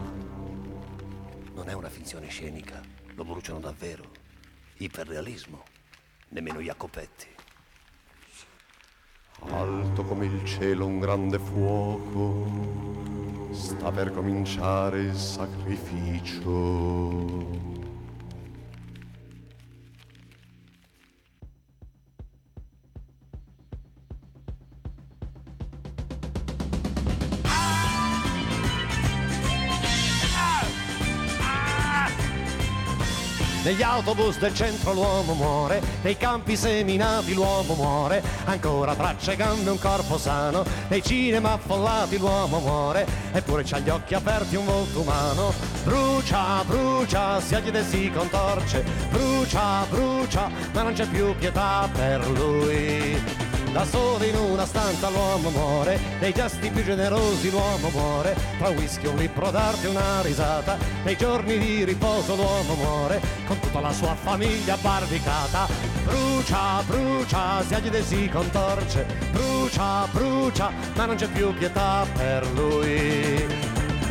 [1.53, 2.81] Non è una finzione scenica,
[3.15, 4.05] lo bruciano davvero.
[4.77, 5.61] Iperrealismo,
[6.29, 7.27] nemmeno Jacopetti.
[9.49, 17.64] Alto come il cielo un grande fuoco, sta per cominciare il sacrificio.
[33.65, 39.79] Negli autobus del centro l'uomo muore, nei campi seminati l'uomo muore, ancora tracce gambe un
[39.79, 45.51] corpo sano, nei cinema affollati l'uomo muore, eppure c'ha gli occhi aperti un volto umano.
[45.83, 52.29] Brucia, brucia, si agita e si contorce, brucia, brucia, ma non c'è più pietà per
[52.29, 53.34] lui.
[53.75, 59.07] Da solo in una stanza l'uomo muore, nei gesti più generosi l'uomo muore, tra whisky,
[59.07, 64.15] un libro d'arte una risata, nei giorni di riposo l'uomo muore, con tutta la sua
[64.15, 65.67] famiglia barbicata.
[66.05, 72.49] Brucia, brucia, si agita e si contorce, brucia, brucia, ma non c'è più pietà per
[72.53, 73.45] lui.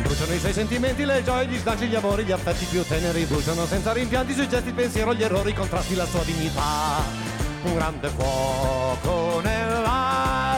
[0.03, 3.65] Bruciano i suoi sentimenti, le gioie, gli slanci, gli amori, gli affetti più teneri, bruciano
[3.65, 7.33] senza rimpianti i suoi gesti, il pensiero, gli errori, i contrasti, la sua dignità
[7.65, 9.41] un grande fuoco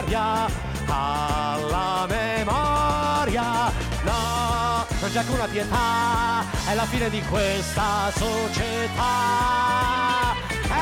[0.08, 0.48] nell'aria
[0.86, 3.70] alla memoria.
[4.02, 9.06] No, c'è già che una pietà, è la fine di questa società.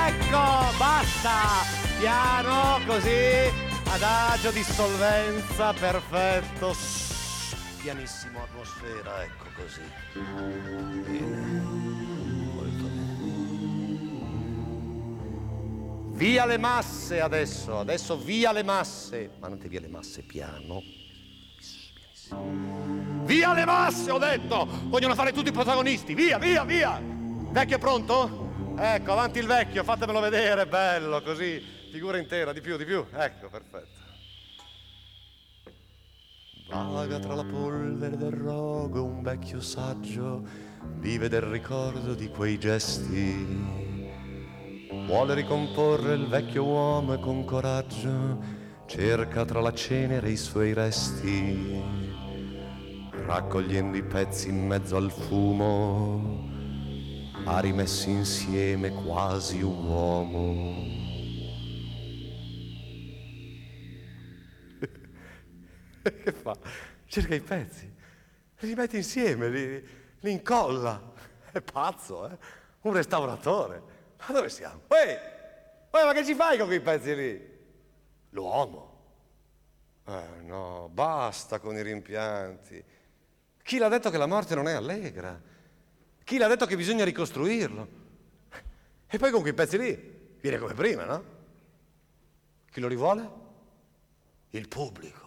[0.06, 1.64] Ecco, basta,
[1.98, 3.50] piano così,
[3.88, 6.76] adagio, dissolvenza, perfetto,
[7.82, 9.82] pianissimo atmosfera, ecco così.
[11.04, 12.15] Bene,
[16.16, 20.82] Via le masse adesso, adesso via le masse, ma ti via le masse piano.
[23.24, 24.66] Via le masse, ho detto!
[24.84, 26.98] Vogliono fare tutti i protagonisti, via, via, via!
[27.02, 28.74] Vecchio pronto?
[28.78, 31.62] Ecco, avanti il vecchio, fatemelo vedere, bello, così,
[31.92, 33.04] figura intera, di più, di più.
[33.12, 34.04] Ecco, perfetto.
[36.70, 40.42] Vaga tra la polvere del rogo un vecchio saggio,
[40.94, 43.95] vive del ricordo di quei gesti.
[45.06, 48.42] Vuole ricomporre il vecchio uomo e con coraggio
[48.86, 51.80] cerca tra la cenere i suoi resti,
[53.12, 56.50] raccogliendo i pezzi in mezzo al fumo,
[57.44, 60.74] ha rimesso insieme quasi un uomo.
[66.02, 66.56] che fa?
[67.06, 67.94] Cerca i pezzi,
[68.58, 69.88] li mette insieme, li,
[70.18, 71.12] li incolla.
[71.52, 72.36] È pazzo, eh?
[72.80, 73.94] Un restauratore.
[74.26, 74.82] Ma dove siamo?
[74.88, 77.54] Ehi, ehi, ma che ci fai con quei pezzi lì?
[78.30, 78.94] L'uomo.
[80.06, 82.82] Eh no, basta con i rimpianti.
[83.62, 85.40] Chi l'ha detto che la morte non è allegra?
[86.24, 87.88] Chi l'ha detto che bisogna ricostruirlo?
[89.08, 91.24] E poi con quei pezzi lì viene come prima, no?
[92.70, 93.30] Chi lo rivuole?
[94.50, 95.24] Il pubblico.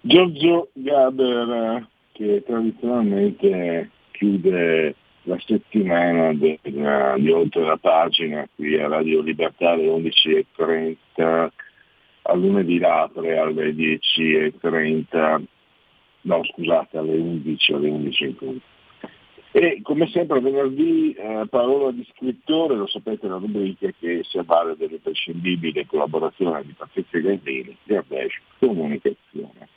[0.00, 9.20] Giorgio Gaber, che tradizionalmente chiude la settimana de- di oltre la pagina qui a Radio
[9.20, 11.50] Libertà alle 11.30,
[12.22, 15.42] a lunedì l'apre alle 10.30,
[16.22, 18.58] no scusate, alle 11, alle 11.30.
[19.50, 24.76] E come sempre venerdì eh, parola di scrittore, lo sapete la rubrica che si avvale
[24.76, 29.68] dell'imprescindibile collaborazione di Patrizia Gandini, di Ardèche Comunicazione.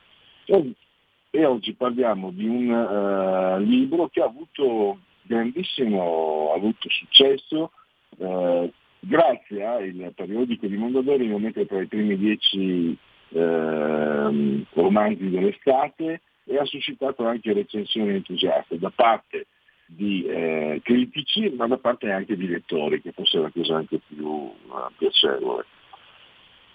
[1.33, 7.71] E oggi parliamo di un uh, libro che ha avuto grandissimo ha avuto successo
[8.17, 12.97] eh, grazie al periodico di Mondadori mette tra i primi dieci
[13.29, 19.47] eh, romanzi dell'estate e ha suscitato anche recensioni entusiaste da parte
[19.85, 23.99] di eh, critici ma da parte anche di lettori che forse è la cosa anche
[24.05, 24.53] più uh,
[24.97, 25.65] piacevole.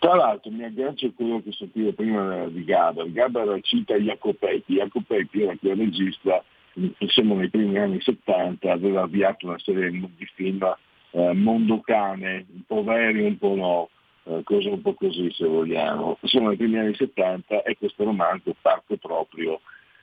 [0.06, 5.42] Tra l'altro mi aggancio a quello che sentivo prima di Gaber, Gaber cita Jacopetti, Jacopetti
[5.42, 6.44] era quel regista
[7.08, 10.62] siamo nei primi anni 70, aveva avviato una serie di film
[11.10, 13.88] eh, Mondo Cane, un po' veri, un po' no,
[14.32, 16.18] eh, cose un po' così se vogliamo.
[16.22, 19.60] Siamo nei primi anni 70 e questo romanzo parte proprio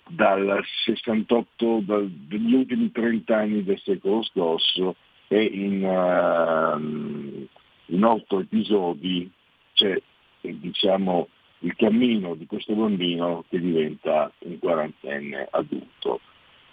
[0.09, 4.97] dal 68, dal, dagli ultimi 30 anni del secolo scorso
[5.29, 7.47] e in, uh,
[7.85, 9.31] in otto episodi
[9.73, 9.99] c'è
[10.41, 11.27] diciamo,
[11.59, 16.19] il cammino di questo bambino che diventa un quarantenne adulto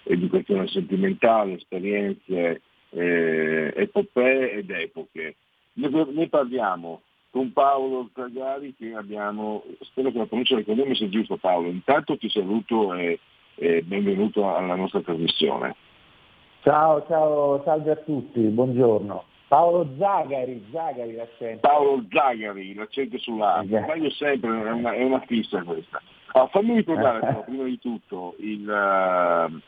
[0.05, 5.37] educazione sentimentale, esperienze, eh, epopee ed epoche.
[5.75, 11.37] Ne, parliamo con Paolo Zagari che abbiamo, spero che la pronuncia del cognome sia giusto
[11.37, 13.21] Paolo, intanto ti saluto e,
[13.55, 15.77] e benvenuto alla nostra trasmissione.
[16.63, 19.25] Ciao, ciao, salve a tutti, buongiorno.
[19.51, 21.67] Paolo Zagari, Zagari l'accento.
[21.67, 23.65] Paolo Zagari, l'accento sull'A.
[23.67, 26.01] Sbaglio sempre, è una, è una fissa questa.
[26.29, 29.61] Allora, fammi ricordare però, prima di tutto il, uh,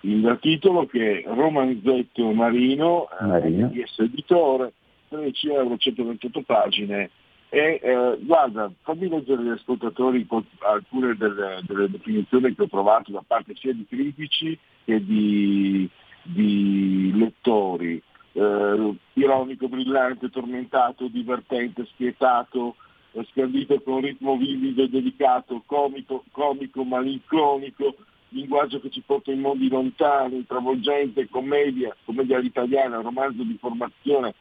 [0.00, 3.70] il titolo che è Romanzetto Marino, eh, Marino.
[3.70, 4.74] Eh, DS Editore,
[5.08, 7.10] 13 euro, 128 pagine.
[7.48, 10.26] E eh, guarda, fammi leggere agli ascoltatori
[10.58, 15.88] alcune delle, delle, definizioni che ho trovato da parte sia di critici che di,
[16.22, 18.02] di lettori.
[18.32, 22.76] Eh, ironico, brillante, tormentato, divertente, spietato,
[23.12, 27.94] eh, scandito con ritmo vivido e delicato, comico, comico malinconico,
[28.28, 34.34] linguaggio che ci porta in mondi lontani, travolgente, commedia, commedia all'italiana, romanzo di formazione,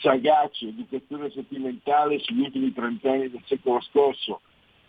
[0.00, 4.40] sagace, educazione sentimentale sugli ultimi trent'anni del secolo scorso,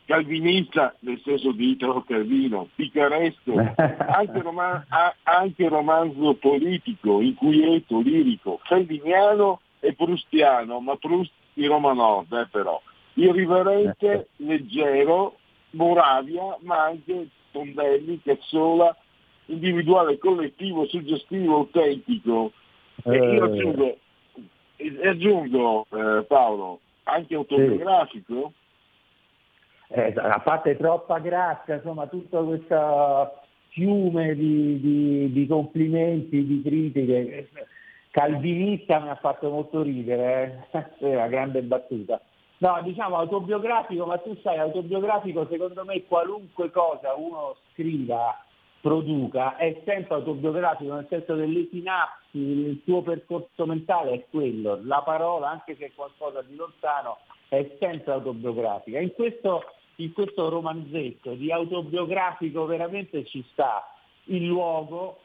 [0.09, 3.53] calvinista nel senso di Italo Calvino, picaresco,
[4.09, 4.83] anche, roman-
[5.21, 12.81] anche romanzo politico, inquieto, lirico, feldiniano e prustiano, ma Proust di Roma Nord eh, però,
[13.13, 15.37] irriverente, leggero,
[15.71, 18.97] Moravia, ma anche Tondelli, Cazzola,
[19.45, 22.51] individuale, collettivo, suggestivo, autentico.
[23.03, 23.15] Eh.
[23.15, 23.97] E io aggiungo,
[25.03, 28.53] aggiungo eh, Paolo, anche autobiografico?
[29.89, 37.49] Eh, a parte troppa grazia, insomma tutto questo fiume di, di, di, complimenti, di critiche.
[38.11, 40.85] Calvinista mi ha fatto molto ridere, eh?
[41.05, 42.21] una grande battuta.
[42.57, 48.35] No, diciamo autobiografico, ma tu sai, autobiografico secondo me qualunque cosa uno scriva,
[48.81, 54.79] produca, è sempre autobiografico, nel senso che le sinapsi, il tuo percorso mentale è quello,
[54.83, 58.99] la parola, anche se è qualcosa di lontano, è sempre autobiografica.
[58.99, 59.63] In questo,
[59.99, 63.93] in questo romanzetto di autobiografico veramente ci sta
[64.25, 65.19] il luogo,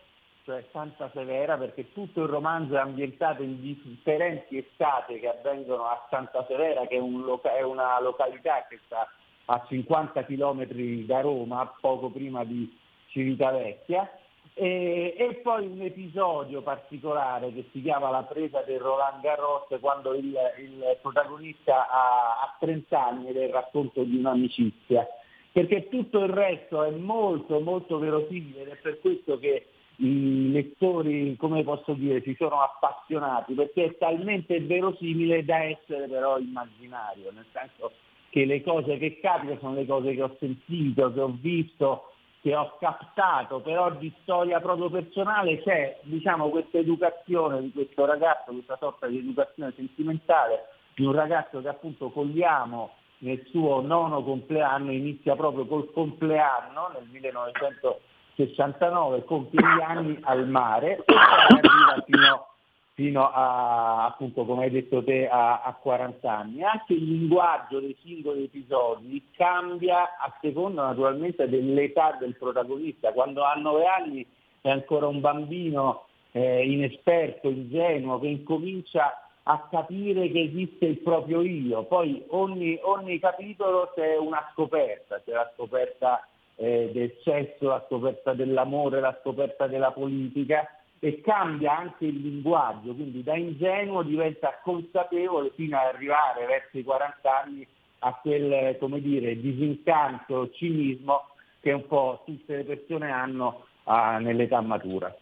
[0.44, 6.06] cioè Santa Severa, perché tutto il romanzo è ambientato in differenti estate che avvengono a
[6.10, 9.08] Santa Severa, che è, un loca- è una località che sta
[9.46, 10.64] a 50 km
[11.04, 12.76] da Roma, poco prima di
[13.08, 14.10] Civitavecchia,
[14.56, 20.14] e, e, poi un episodio particolare che si chiama La presa del Roland Garros quando
[20.14, 25.06] il, il protagonista ha, ha 30 anni ed è il racconto di un'amicizia,
[25.50, 31.36] perché tutto il resto è molto molto verosimile ed è per questo che i lettori,
[31.36, 37.46] come posso dire, si sono appassionati, perché è talmente verosimile da essere però immaginario, nel
[37.52, 37.92] senso
[38.30, 42.13] che le cose che capitano sono le cose che ho sentito, che ho visto,
[42.44, 48.52] che ho captato, però di storia proprio personale c'è diciamo, questa educazione di questo ragazzo,
[48.52, 52.90] questa sorta di educazione sentimentale di un ragazzo che appunto cogliamo
[53.20, 60.98] nel suo nono compleanno, inizia proprio col compleanno nel 1969, compie gli anni al mare
[60.98, 62.48] e poi arriva fino
[62.94, 66.62] fino a, appunto, come hai detto te, a, a 40 anni.
[66.62, 73.12] Anche il linguaggio dei singoli episodi cambia a seconda naturalmente dell'età del protagonista.
[73.12, 74.26] Quando ha 9 anni
[74.60, 81.42] è ancora un bambino eh, inesperto, ingenuo, che incomincia a capire che esiste il proprio
[81.42, 81.82] io.
[81.84, 88.32] Poi ogni, ogni capitolo c'è una scoperta, c'è la scoperta eh, del sesso, la scoperta
[88.34, 90.64] dell'amore, la scoperta della politica
[91.04, 96.82] e cambia anche il linguaggio, quindi da ingenuo diventa consapevole fino ad arrivare verso i
[96.82, 97.66] 40 anni
[97.98, 101.26] a quel come dire, disincanto, cinismo
[101.60, 105.14] che un po' tutte le persone hanno ah, nell'età matura.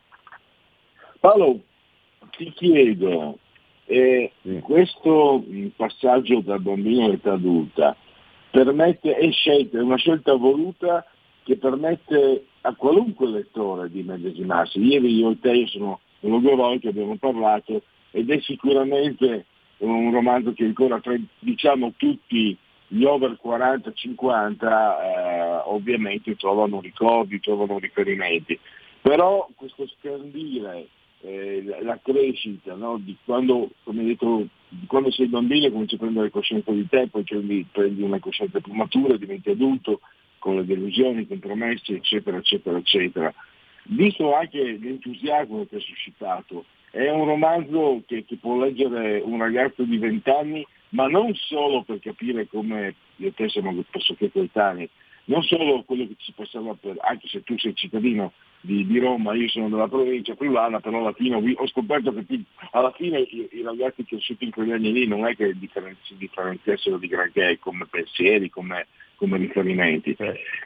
[1.19, 1.59] Paolo,
[2.31, 3.39] ti chiedo,
[3.87, 4.61] eh, sì.
[4.61, 5.43] questo
[5.75, 7.97] passaggio dal bambino all'età adulta
[8.53, 11.05] permette, è, scelta, è una scelta voluta
[11.43, 14.79] che permette a qualunque lettore di medesimarsi.
[14.79, 19.47] Ieri io e te sono un logoroi che abbiamo parlato ed è sicuramente
[19.79, 22.57] un romanzo che ancora tra diciamo tutti
[22.87, 28.59] gli over 40-50 eh, ovviamente trovano ricordi, trovano riferimenti.
[29.01, 30.89] Però questo scandire
[31.23, 32.99] eh, la crescita, no?
[32.99, 34.47] di quando, come detto,
[34.87, 37.25] quando sei bambino cominci a prendere coscienza di te, poi
[37.73, 40.01] prendi una coscienza più matura, diventi adulto,
[40.43, 43.33] con le delusioni, i compromessi, eccetera, eccetera, eccetera.
[43.85, 49.85] Visto anche l'entusiasmo che ha suscitato, è un romanzo che, che può leggere un ragazzo
[49.85, 54.89] di 20 anni, ma non solo per capire come io te siamo pressoché coetanei,
[55.27, 59.35] non solo quello che ci passava per, anche se tu sei cittadino di, di, Roma,
[59.35, 62.25] io sono della provincia friulana, però alla fine ho scoperto che
[62.73, 65.55] alla fine i, i ragazzi cresciuti in quegli anni lì non è che
[66.03, 68.87] si differenziassero di granché come pensieri, come
[69.23, 70.17] come riferimenti.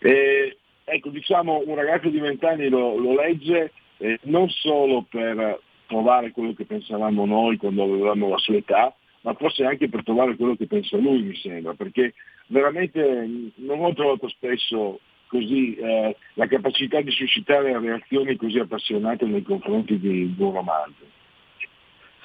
[0.01, 6.31] Eh, ecco, diciamo, un ragazzo di vent'anni lo, lo legge eh, non solo per trovare
[6.31, 10.57] quello che pensavamo noi quando avevamo la sua età, ma forse anche per trovare quello
[10.57, 12.15] che pensa lui, mi sembra, perché
[12.47, 19.43] veramente non ho trovato spesso così eh, la capacità di suscitare reazioni così appassionate nei
[19.43, 21.05] confronti di, di un romanzo.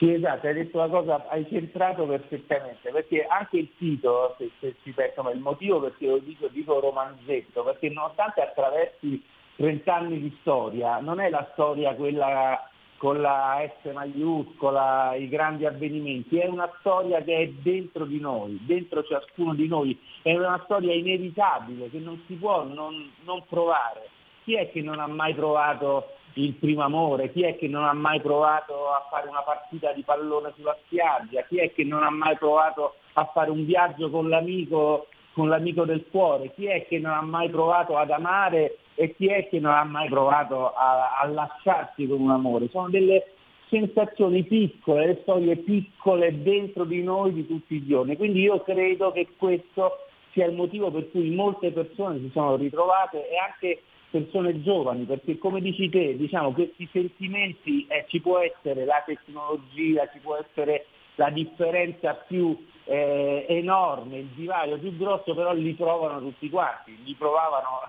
[0.01, 4.75] Sì, esatto, hai detto una cosa, hai centrato perfettamente, perché anche il titolo, se, se
[4.81, 9.23] si pensa, ma il motivo perché lo dico, dico romanzetto, perché nonostante attraversi
[9.57, 15.67] 30 anni di storia, non è la storia quella con la S maiuscola, i grandi
[15.67, 20.59] avvenimenti, è una storia che è dentro di noi, dentro ciascuno di noi, è una
[20.63, 24.09] storia inevitabile che non si può non, non provare.
[24.45, 27.93] Chi è che non ha mai provato il primo amore, chi è che non ha
[27.93, 32.09] mai provato a fare una partita di pallone sulla spiaggia, chi è che non ha
[32.09, 36.99] mai provato a fare un viaggio con l'amico, con l'amico del cuore, chi è che
[36.99, 41.17] non ha mai provato ad amare e chi è che non ha mai provato a,
[41.19, 42.69] a lasciarsi con un amore.
[42.69, 43.25] Sono delle
[43.69, 48.17] sensazioni piccole, le storie piccole dentro di noi di tutti i giorni.
[48.17, 53.29] Quindi io credo che questo sia il motivo per cui molte persone si sono ritrovate
[53.29, 58.85] e anche persone giovani, perché come dici te, diciamo, questi sentimenti eh, ci può essere
[58.85, 60.85] la tecnologia, ci può essere
[61.15, 67.15] la differenza più eh, enorme, il divario più grosso, però li provano tutti quanti, li
[67.15, 67.87] provavano,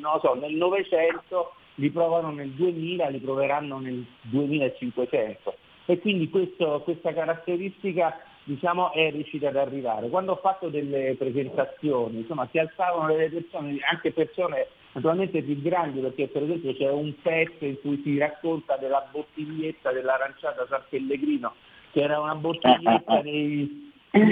[0.00, 5.54] non so, nel Novecento, li provano nel 2000, li proveranno nel 2500
[5.86, 10.08] e quindi questo, questa caratteristica diciamo, è riuscita ad arrivare.
[10.08, 16.00] Quando ho fatto delle presentazioni, insomma, si alzavano delle persone, anche persone naturalmente più grandi,
[16.00, 21.54] perché per esempio c'è un pezzo in cui si racconta della bottiglietta dell'aranciata San Pellegrino,
[21.92, 23.90] che era una bottiglietta dei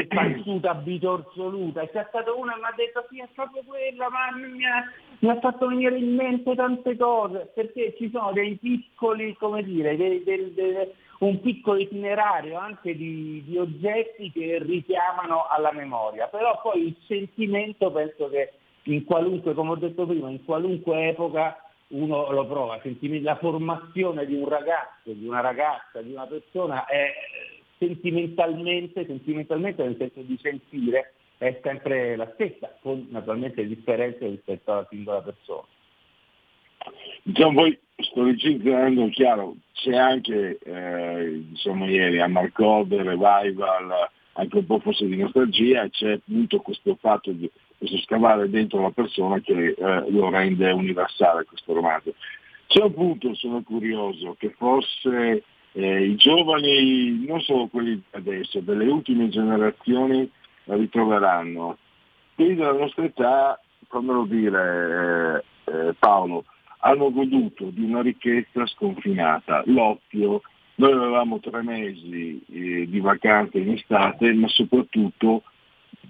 [0.09, 4.37] pazzuta bitorzoluta e c'è stata una che mi ha detto sì è proprio quella ma
[4.37, 4.85] mi ha,
[5.21, 7.51] mi ha, fatto venire in mente tante cose.
[7.55, 10.89] Perché ci sono dei piccoli come dire dei, dei, dei,
[11.21, 16.27] un piccolo itinerario anche di, di, oggetti che richiamano alla memoria.
[16.27, 18.53] Però poi il sentimento penso che
[18.93, 24.35] in qualunque come ho detto prima in qualunque epoca uno lo prova la formazione di
[24.35, 27.13] un ragazzo di una ragazza di una persona è
[27.81, 34.87] sentimentalmente, sentimentalmente nel senso di sentire, è sempre la stessa, con naturalmente differenze rispetto alla
[34.91, 35.67] singola persona.
[37.23, 44.67] Diciamo poi sto registrando, chiaro, c'è anche eh, diciamo ieri a Marcode, Revival, anche un
[44.67, 47.51] po' forse di nostalgia, c'è appunto questo fatto di
[47.81, 52.15] questo scavare dentro la persona che eh, lo rende universale questo romanzo.
[52.67, 58.87] C'è un punto, sono curioso, che forse eh, i giovani, non solo quelli adesso, delle
[58.87, 60.31] ultime generazioni
[60.65, 61.79] ritroveranno.
[62.35, 63.59] Quelli della nostra età,
[63.89, 66.45] fammelo dire eh, eh, Paolo,
[66.81, 70.43] hanno goduto di una ricchezza sconfinata, l'oppio,
[70.75, 75.45] noi avevamo tre mesi eh, di vacanze in estate, ma soprattutto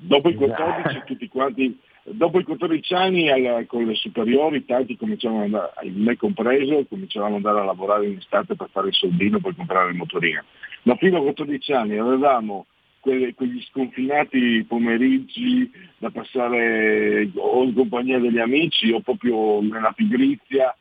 [0.00, 1.04] dopo i 14 esatto.
[1.04, 6.16] tutti quanti dopo i 14 anni alla, con le superiori tanti cominciavano ad andare, me
[6.16, 9.96] compreso, cominciavano ad andare a lavorare in estate per fare il soldino per comprare il
[9.96, 10.42] motorino.
[10.82, 12.66] Ma fino a 14 anni avevamo
[13.00, 20.74] quelle, quegli sconfinati pomeriggi da passare o in compagnia degli amici o proprio nella pigrizia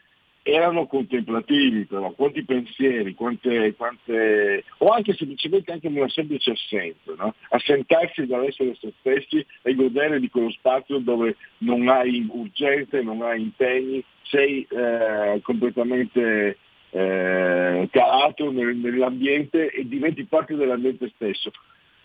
[0.51, 7.33] erano contemplativi però, quanti pensieri, quante, quante, o anche semplicemente anche una semplice assenza, no?
[7.49, 13.41] assentarsi dall'essere se stessi e godere di quello spazio dove non hai urgenze, non hai
[13.41, 16.57] impegni, sei eh, completamente
[16.91, 21.51] eh, calato nel, nell'ambiente e diventi parte dell'ambiente stesso.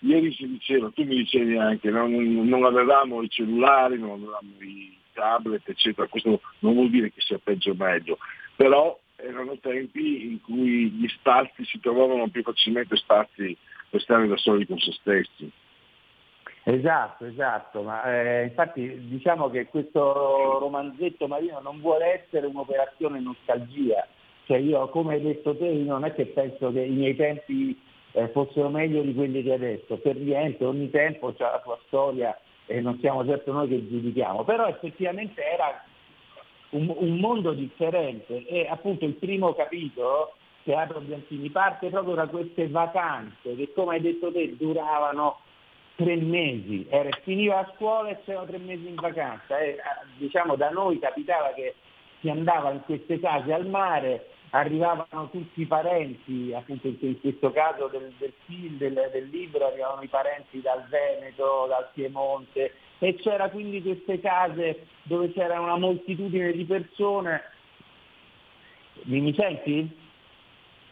[0.01, 2.07] Ieri si diceva, tu mi dicevi anche, no?
[2.07, 6.09] non, non avevamo i cellulari, non avevamo i tablet, eccetera.
[6.09, 8.19] Questo non vuol dire che sia peggio o meglio,
[8.57, 13.57] però erano tempi in cui gli spazi si trovavano più facilmente spazi
[13.89, 15.51] per stare da soli con se stessi.
[16.67, 24.07] Esatto, esatto, ma eh, infatti diciamo che questo romanzetto marino non vuole essere un'operazione nostalgia,
[24.47, 27.79] cioè io come hai detto te non è che penso che i miei tempi
[28.13, 32.35] eh, fossero meglio di quelli di adesso, per niente, ogni tempo ha la sua storia
[32.67, 35.85] e non siamo certo noi che giudichiamo, però effettivamente era
[36.71, 42.69] un, un mondo differente e appunto il primo capitolo, Teatro Bianchini, parte proprio da queste
[42.69, 45.41] vacanze che come hai detto te duravano
[45.97, 49.77] tre mesi, Era, finiva a scuola e c'erano tre mesi in vacanza, e,
[50.17, 51.75] diciamo da noi capitava che
[52.21, 57.89] si andava in queste case al mare, arrivavano tutti i parenti, appunto in questo caso
[57.89, 63.51] del, del film, del, del, libro, arrivavano i parenti dal Veneto, dal Piemonte e c'era
[63.51, 67.43] quindi queste case dove c'era una moltitudine di persone.
[69.03, 69.99] Mi, mi senti?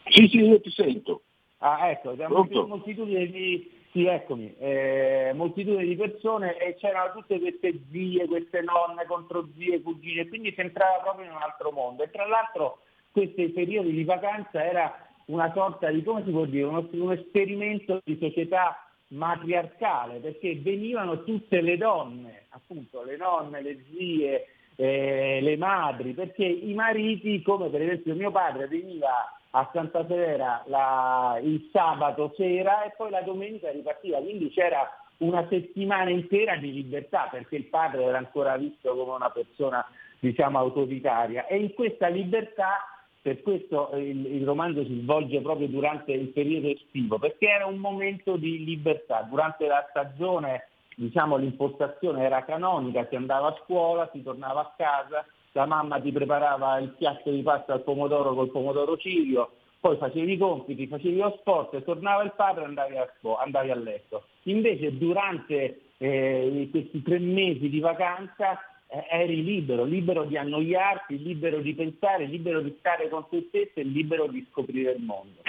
[0.09, 1.21] Sì, sì, io ti sento.
[1.59, 7.39] Ah, ecco, c'era una moltitudine di, sì, eccomi, eh, moltitudine di persone e c'erano tutte
[7.39, 12.03] queste zie, queste nonne contro zie, cugine, quindi si entrava proprio in un altro mondo.
[12.03, 12.79] E tra l'altro
[13.13, 14.93] questi periodi di vacanza era
[15.25, 21.23] una sorta di, come si può dire, uno, un esperimento di società matriarcale, perché venivano
[21.23, 27.69] tutte le donne, appunto le nonne, le zie, eh, le madri, perché i mariti, come
[27.69, 33.21] per esempio mio padre, veniva a Santa Severa la, il sabato sera e poi la
[33.21, 38.95] domenica ripartiva, quindi c'era una settimana intera di libertà perché il padre era ancora visto
[38.95, 39.85] come una persona
[40.19, 41.45] diciamo autoritaria.
[41.45, 42.92] E in questa libertà
[43.23, 47.77] per questo il, il, romanzo si svolge proprio durante il periodo estivo, perché era un
[47.77, 49.25] momento di libertà.
[49.29, 55.25] Durante la stagione diciamo, l'impostazione era canonica, si andava a scuola, si tornava a casa,
[55.53, 60.33] la mamma ti preparava il piatto di pasta al pomodoro col pomodoro cirio, poi facevi
[60.33, 63.09] i compiti, facevi lo sport, tornava il padre e andavi a,
[63.39, 64.25] andavi a letto.
[64.43, 68.72] Invece durante eh, questi tre mesi di vacanza eh,
[69.09, 73.83] eri libero, libero di annoiarti, libero di pensare, libero di stare con te stesso e
[73.83, 75.41] libero di scoprire il mondo.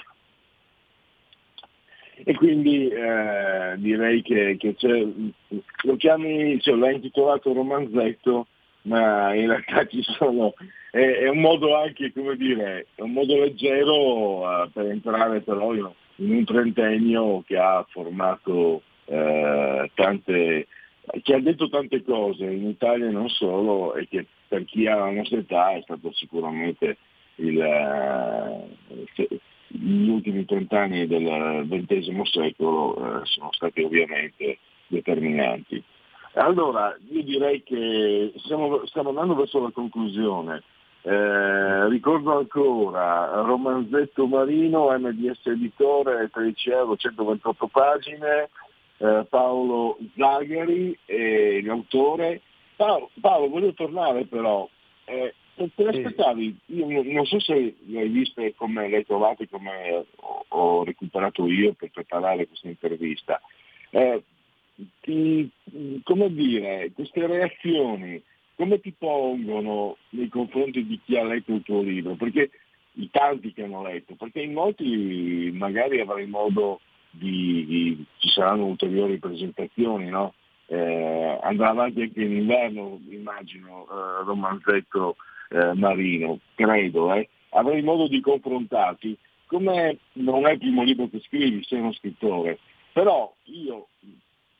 [2.16, 4.74] E quindi eh, direi che, che
[5.82, 8.46] lo chiami, cioè, l'hai intitolato romanzetto,
[8.82, 10.54] ma in realtà ci sono,
[10.90, 15.74] è, è, un modo anche, come dire, è un modo leggero uh, per entrare però
[15.74, 20.66] in, un trentennio che ha formato uh, tante,
[21.22, 24.96] che ha detto tante cose in Italia e non solo e che per chi ha
[24.96, 26.96] la nostra età è stato sicuramente
[27.36, 35.82] il, uh, gli ultimi trent'anni del XX secolo sono stati ovviamente determinanti.
[36.34, 40.62] Allora, io direi che stiamo, stiamo andando verso la conclusione.
[41.02, 48.48] Eh, ricordo ancora Romanzetto Marino, MDS Editore, 13 euro, 128 pagine,
[48.98, 52.40] eh, Paolo Zagari, eh, l'autore.
[52.76, 54.68] Paolo, Paolo, voglio tornare però,
[55.04, 56.56] eh, te l'aspettavi?
[56.66, 61.74] Io non so se l'hai visto e come l'hai trovato, come ho, ho recuperato io
[61.74, 63.40] per preparare questa intervista.
[63.90, 64.22] Eh,
[65.00, 65.48] ti,
[66.02, 68.20] come dire, queste reazioni
[68.56, 72.14] come ti pongono nei confronti di chi ha letto il tuo libro?
[72.14, 72.50] Perché
[72.92, 76.80] i tanti che hanno letto, perché in molti magari avrai modo
[77.18, 80.34] di, di ci saranno ulteriori presentazioni, no?
[80.66, 85.16] eh, andrà avanti anche in inverno, immagino, eh, romanzetto
[85.50, 87.28] eh, marino, credo, eh.
[87.50, 89.16] avrai modo di confrontarti.
[89.46, 92.58] Come non è il primo libro che scrivi, sei uno scrittore,
[92.92, 93.88] però io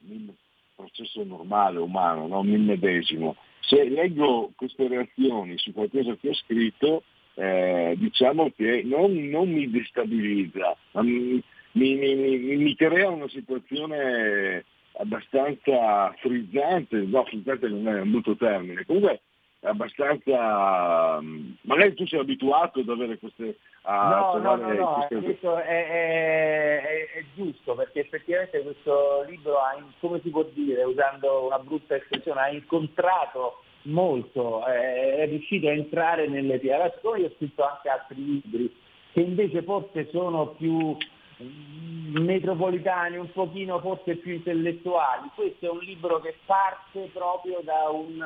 [0.01, 0.35] nel
[0.75, 2.43] processo normale, umano, no?
[2.43, 3.37] mi medesimo.
[3.61, 7.03] Se leggo queste reazioni su qualcosa che ho scritto,
[7.35, 11.43] eh, diciamo che non, non, mi destabilizza, ma mi,
[11.75, 14.64] mi, mi, mi, crea una situazione
[14.99, 19.20] abbastanza frizzante, no frizzante non è un brutto termine, comunque
[19.64, 21.20] abbastanza...
[21.62, 23.59] Magari tu sei abituato ad avere queste...
[23.87, 29.77] no, no, no, no, questo è, è, è, è, giusto perché effettivamente questo libro ha,
[30.01, 36.29] come si può dire, usando una brutta espressione, ha incontrato molto, è, riuscito a entrare
[36.29, 36.83] nelle piede.
[36.83, 38.75] Adesso io ho scritto anche altri libri
[39.12, 40.97] che invece forse sono più
[42.20, 45.30] metropolitani, un pochino forse più intellettuali.
[45.34, 48.22] Questo è un libro che parte proprio da un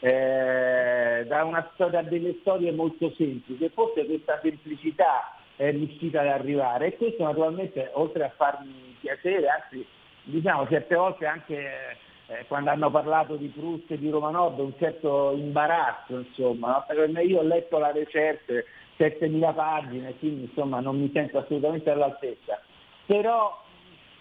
[0.00, 6.28] eh, da, una, da delle storie molto semplici e forse questa semplicità è riuscita ad
[6.28, 9.86] arrivare e questo naturalmente oltre a farmi piacere, anzi
[10.22, 11.98] diciamo certe volte anche
[12.28, 17.20] eh, quando hanno parlato di Proust e di Roma Nord un certo imbarazzo insomma, no?
[17.20, 18.64] io ho letto la recerte
[19.00, 22.60] 7000 pagine, quindi insomma non mi sento assolutamente all'altezza,
[23.06, 23.58] però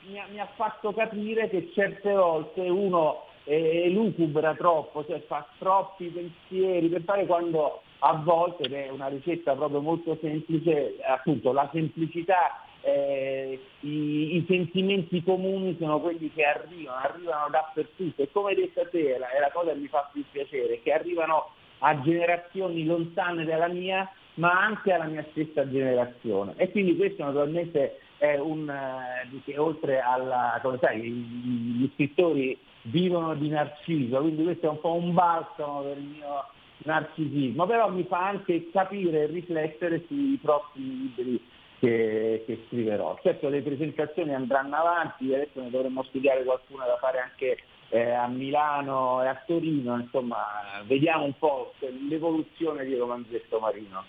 [0.08, 6.06] mi ha, mi ha fatto capire che certe volte uno elucubra troppo, cioè fa troppi
[6.06, 11.68] pensieri per fare quando a volte, ed è una ricetta proprio molto semplice, appunto la
[11.74, 18.22] semplicità, eh, i, i, sentimenti comuni sono quelli che arrivano, arrivano dappertutto.
[18.22, 20.94] E come detto a te la, è la cosa che mi fa più piacere, che
[20.94, 21.50] arrivano
[21.80, 24.10] a generazioni lontane dalla mia
[24.40, 30.60] ma anche alla mia stessa generazione e quindi questo naturalmente è un, eh, oltre alla,
[30.62, 35.98] come sai, gli scrittori vivono di narciso, quindi questo è un po' un balsamo per
[35.98, 36.46] il mio
[36.80, 41.42] narcisismo, però mi fa anche capire e riflettere sui prossimi libri
[41.80, 43.18] che, che, scriverò.
[43.22, 47.58] Certo le presentazioni andranno avanti, adesso ne dovremmo studiare qualcuna da fare anche
[47.90, 50.46] eh, a Milano e a Torino, insomma
[50.86, 51.74] vediamo un po'
[52.10, 54.04] l'evoluzione di Romanzetto Marino,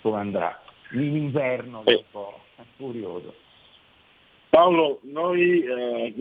[0.00, 0.62] come andrà.
[0.92, 2.40] In inverno che è un po'
[2.76, 3.34] curioso.
[4.48, 6.12] Paolo, noi, eh,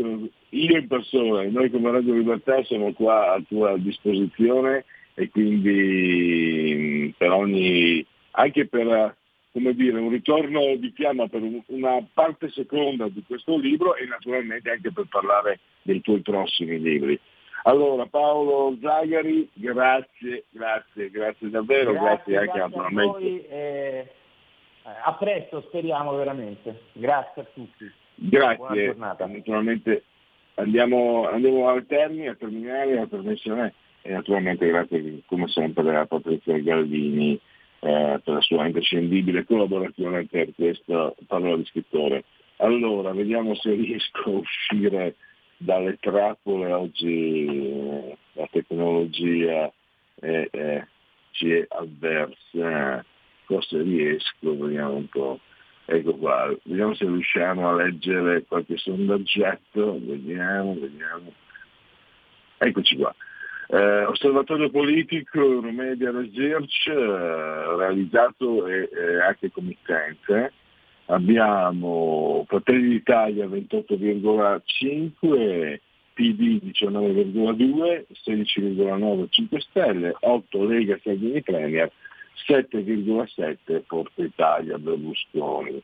[0.49, 7.31] io in persona, noi come Radio Libertà siamo qua a tua disposizione e quindi per
[7.31, 9.17] ogni, anche per
[9.51, 14.69] come dire, un ritorno di fiamma per una parte seconda di questo libro e naturalmente
[14.69, 17.19] anche per parlare dei tuoi prossimi libri.
[17.63, 23.17] Allora Paolo Zagari, grazie, grazie, grazie davvero, grazie, grazie anche naturalmente.
[23.17, 24.07] A, voi, eh,
[25.03, 27.91] a presto speriamo veramente, grazie a tutti.
[28.15, 30.03] Grazie, naturalmente
[30.55, 36.57] andiamo, andiamo al termine, a terminare la trasmissione e naturalmente grazie come sempre a Patrizia
[36.59, 37.39] Galdini
[37.79, 42.23] eh, per la sua imprescindibile collaborazione per questa parola di scrittore.
[42.57, 45.15] Allora, vediamo se riesco a uscire
[45.59, 49.71] dalle trappole oggi, eh, la tecnologia
[50.21, 50.87] eh, eh,
[51.31, 53.05] ci è avversa,
[53.45, 55.39] forse riesco, vediamo un po'.
[55.85, 61.33] Ecco qua, vediamo se riusciamo a leggere qualche sondaggetto, vediamo, vediamo.
[62.57, 63.13] Eccoci qua.
[63.71, 70.53] Eh, osservatorio politico Euromedia Research, eh, realizzato e, e anche committente,
[71.09, 75.79] abbiamo Fratelli d'Italia 28,5,
[76.13, 81.91] PD 19,2, 16,9 5 Stelle, 8 Lega Salvini Premier,
[82.47, 85.81] 7,7 Forza Italia Berlusconi.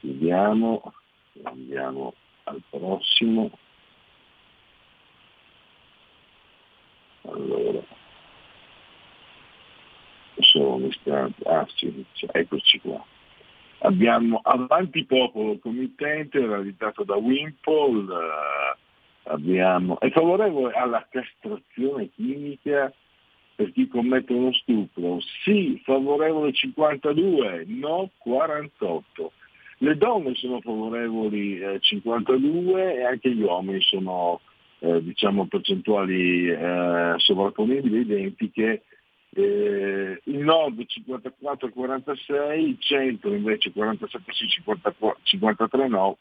[0.00, 0.92] Vediamo,
[1.42, 3.50] andiamo al prossimo.
[7.24, 7.80] Allora,
[10.40, 13.04] sono istanti, ah sì, eccoci qua.
[13.84, 18.76] Abbiamo Avanti Popolo, committente realizzato da Wimpole, eh,
[19.24, 22.92] abbiamo, è favorevole alla castrazione chimica
[23.56, 29.32] per chi commette uno stupro, sì, favorevole 52, no 48.
[29.78, 34.40] Le donne sono favorevoli eh, 52 e anche gli uomini sono
[34.78, 38.84] eh, diciamo percentuali eh, sovrapponibili identiche.
[39.34, 46.18] Eh, il nord 54-46, il centro invece 47 sì, 53 no,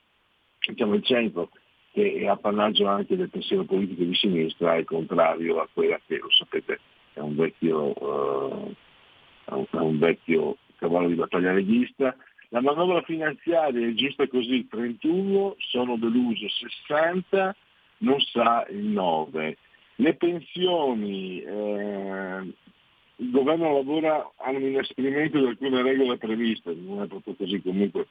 [0.66, 1.50] diciamo il centro
[1.92, 6.30] che è appannaggio anche del pensiero politico di sinistra, è contrario a quella che, lo
[6.32, 6.80] sapete,
[7.14, 8.74] è un vecchio, uh,
[9.46, 12.16] è un vecchio cavallo di battaglia leghista.
[12.50, 17.56] La manovra finanziaria è giusta così, 31, sono deluso 60,
[18.00, 19.58] non sa il 9.
[19.96, 22.54] Le pensioni, eh,
[23.22, 28.08] il governo lavora a un inasprimento di alcune regole previste, non è proprio così comunque.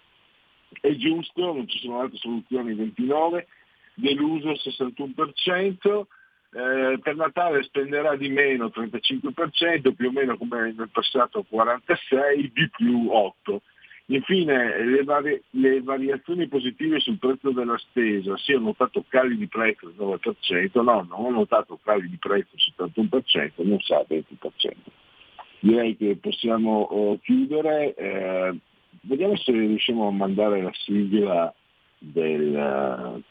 [0.81, 3.47] È giusto, non ci sono altre soluzioni 29,
[3.95, 6.07] deluso 61%,
[6.53, 12.71] eh, per Natale spenderà di meno 35%, più o meno come nel passato 46%, di
[12.71, 13.59] più 8%.
[14.11, 19.47] Infine le, vari- le, variazioni positive sul prezzo della spesa, sì ho notato cali di
[19.47, 24.25] prezzo del 9%, no, non ho notato cali di prezzo del 71%, non sa 20%.
[25.61, 28.55] Direi che possiamo oh, chiudere, eh,
[29.03, 31.55] vediamo se riusciamo a mandare la sigla
[31.99, 33.23] del,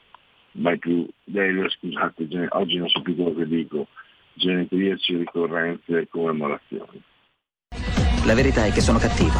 [0.52, 3.88] mai più, del, scusate, oggi non so più quello che dico,
[4.36, 7.04] genetriaci, ricorrenze e commemorazioni.
[8.26, 9.40] La verità è che sono cattivo,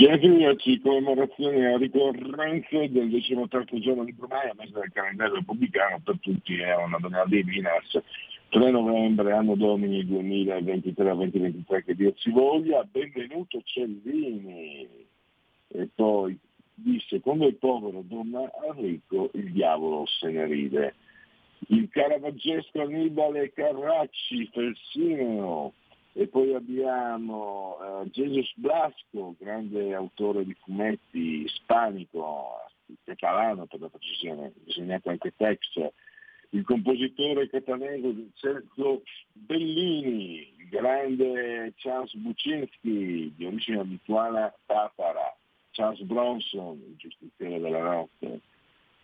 [0.00, 6.56] Genetriaci, commemorazioni a ricorrenza del decimoterzo giorno di Brumaia, mese del calendario repubblicano, per tutti
[6.56, 8.00] è una venerdì Minas,
[8.48, 14.88] 3 novembre, anno domini 2023-2023, che Dio ci voglia, benvenuto Cellini.
[15.68, 16.38] E poi
[16.72, 20.94] disse, quando il povero donna al il diavolo se ne ride.
[21.68, 25.74] Il caravaggesco Annibale Carracci, Felsineo,
[26.12, 32.68] e poi abbiamo uh, Jesus Blasco, grande autore di fumetti ispanico,
[33.16, 35.92] catalano per la precisione, disegnato anche text,
[36.50, 45.36] il compositore catalano Cerco Bellini, il grande Charles Buczynski, di origine lituana tatara,
[45.70, 48.40] Charles Bronson, il giustiziere della notte,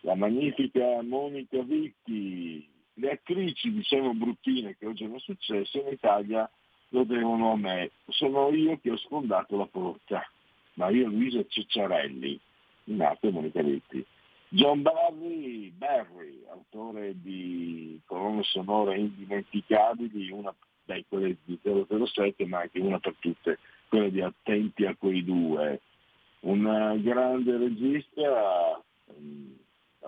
[0.01, 6.51] la magnifica Monica Vitti, le attrici diciamo bruttine che oggi hanno successo in Italia
[6.89, 7.91] lo devono a me.
[8.09, 10.29] Sono io che ho sfondato la porta.
[10.75, 12.39] Maria Luisa Cicciarelli,
[12.85, 14.05] nato Monica Letti.
[14.49, 20.55] John Barry, Barry, autore di colonne sonore indimenticabili, una
[20.85, 23.59] beh, quelle di 007, ma anche una per tutte,
[23.89, 25.81] quelle di Attenti a quei due.
[26.41, 26.63] Un
[27.03, 29.57] grande regista, um,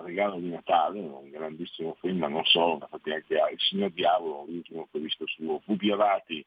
[0.04, 4.86] regalo di Natale, un grandissimo film, ma non solo, infatti anche Il Signor Diavolo, l'ultimo
[4.90, 6.44] che ho visto suo, fu Piavati,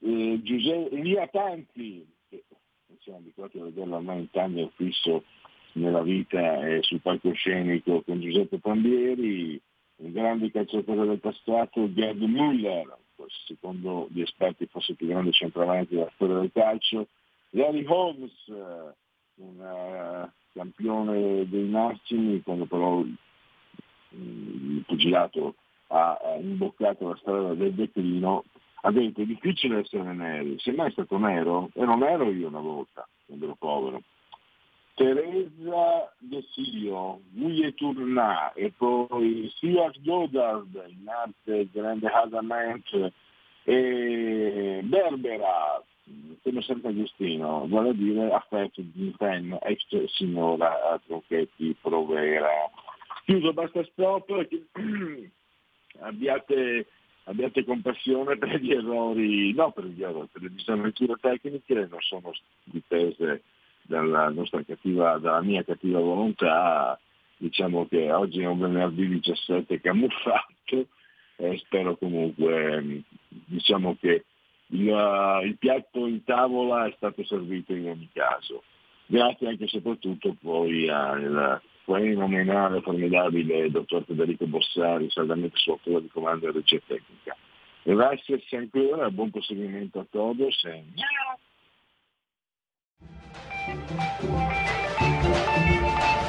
[0.00, 2.44] eh, Giuseppe, Elia Tanti, che
[2.86, 5.24] non siamo abituati a vederlo ormai in cambio fisso
[5.72, 9.60] nella vita e sul palcoscenico con Giuseppe Pambieri,
[9.96, 12.96] un grande calciatore del passato, Gerd Müller,
[13.46, 17.06] secondo gli esperti forse il più grande centravanti della storia del calcio,
[17.50, 18.32] Larry Holmes,
[19.36, 25.54] un uh, campione dei massimi, quando però il pugilato
[25.88, 28.44] ha imboccato la strada del declino,
[28.84, 33.06] ha detto è difficile essere neri, se mai stato nero, ero nero io una volta,
[33.26, 34.02] quando ero povero.
[34.94, 43.12] Teresa De Sio, Guye Tournà e poi Stuart Goddard in arte Grande Hadament
[43.64, 45.82] e Berbera
[46.42, 52.48] come Sant'Agostino, vale a dire affetto di Fen, ex signora Tronchetti Provera.
[53.24, 54.28] Chiuso, basta stop,
[56.00, 56.86] abbiate,
[57.24, 62.32] abbiate compassione per gli errori, no per gli errori, per le disavventure tecniche non sono
[62.64, 63.42] dipese
[63.82, 66.98] dalla, nostra cattiva, dalla mia cattiva volontà,
[67.36, 70.86] diciamo che oggi è un venerdì 17 camuffato
[71.36, 74.24] e spero comunque diciamo che
[74.68, 78.62] il, il, piatto in tavola è stato servito in ogni caso.
[79.06, 86.48] Grazie anche e soprattutto poi al fenomenale, formidabile dottor Federico Bossari, saldamente sotto di comando
[86.48, 87.36] e regia tecnica.
[87.82, 90.84] Grazie ancora, buon proseguimento a todos e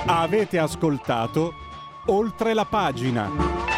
[0.06, 1.52] Avete ascoltato
[2.08, 3.73] oltre la pagina.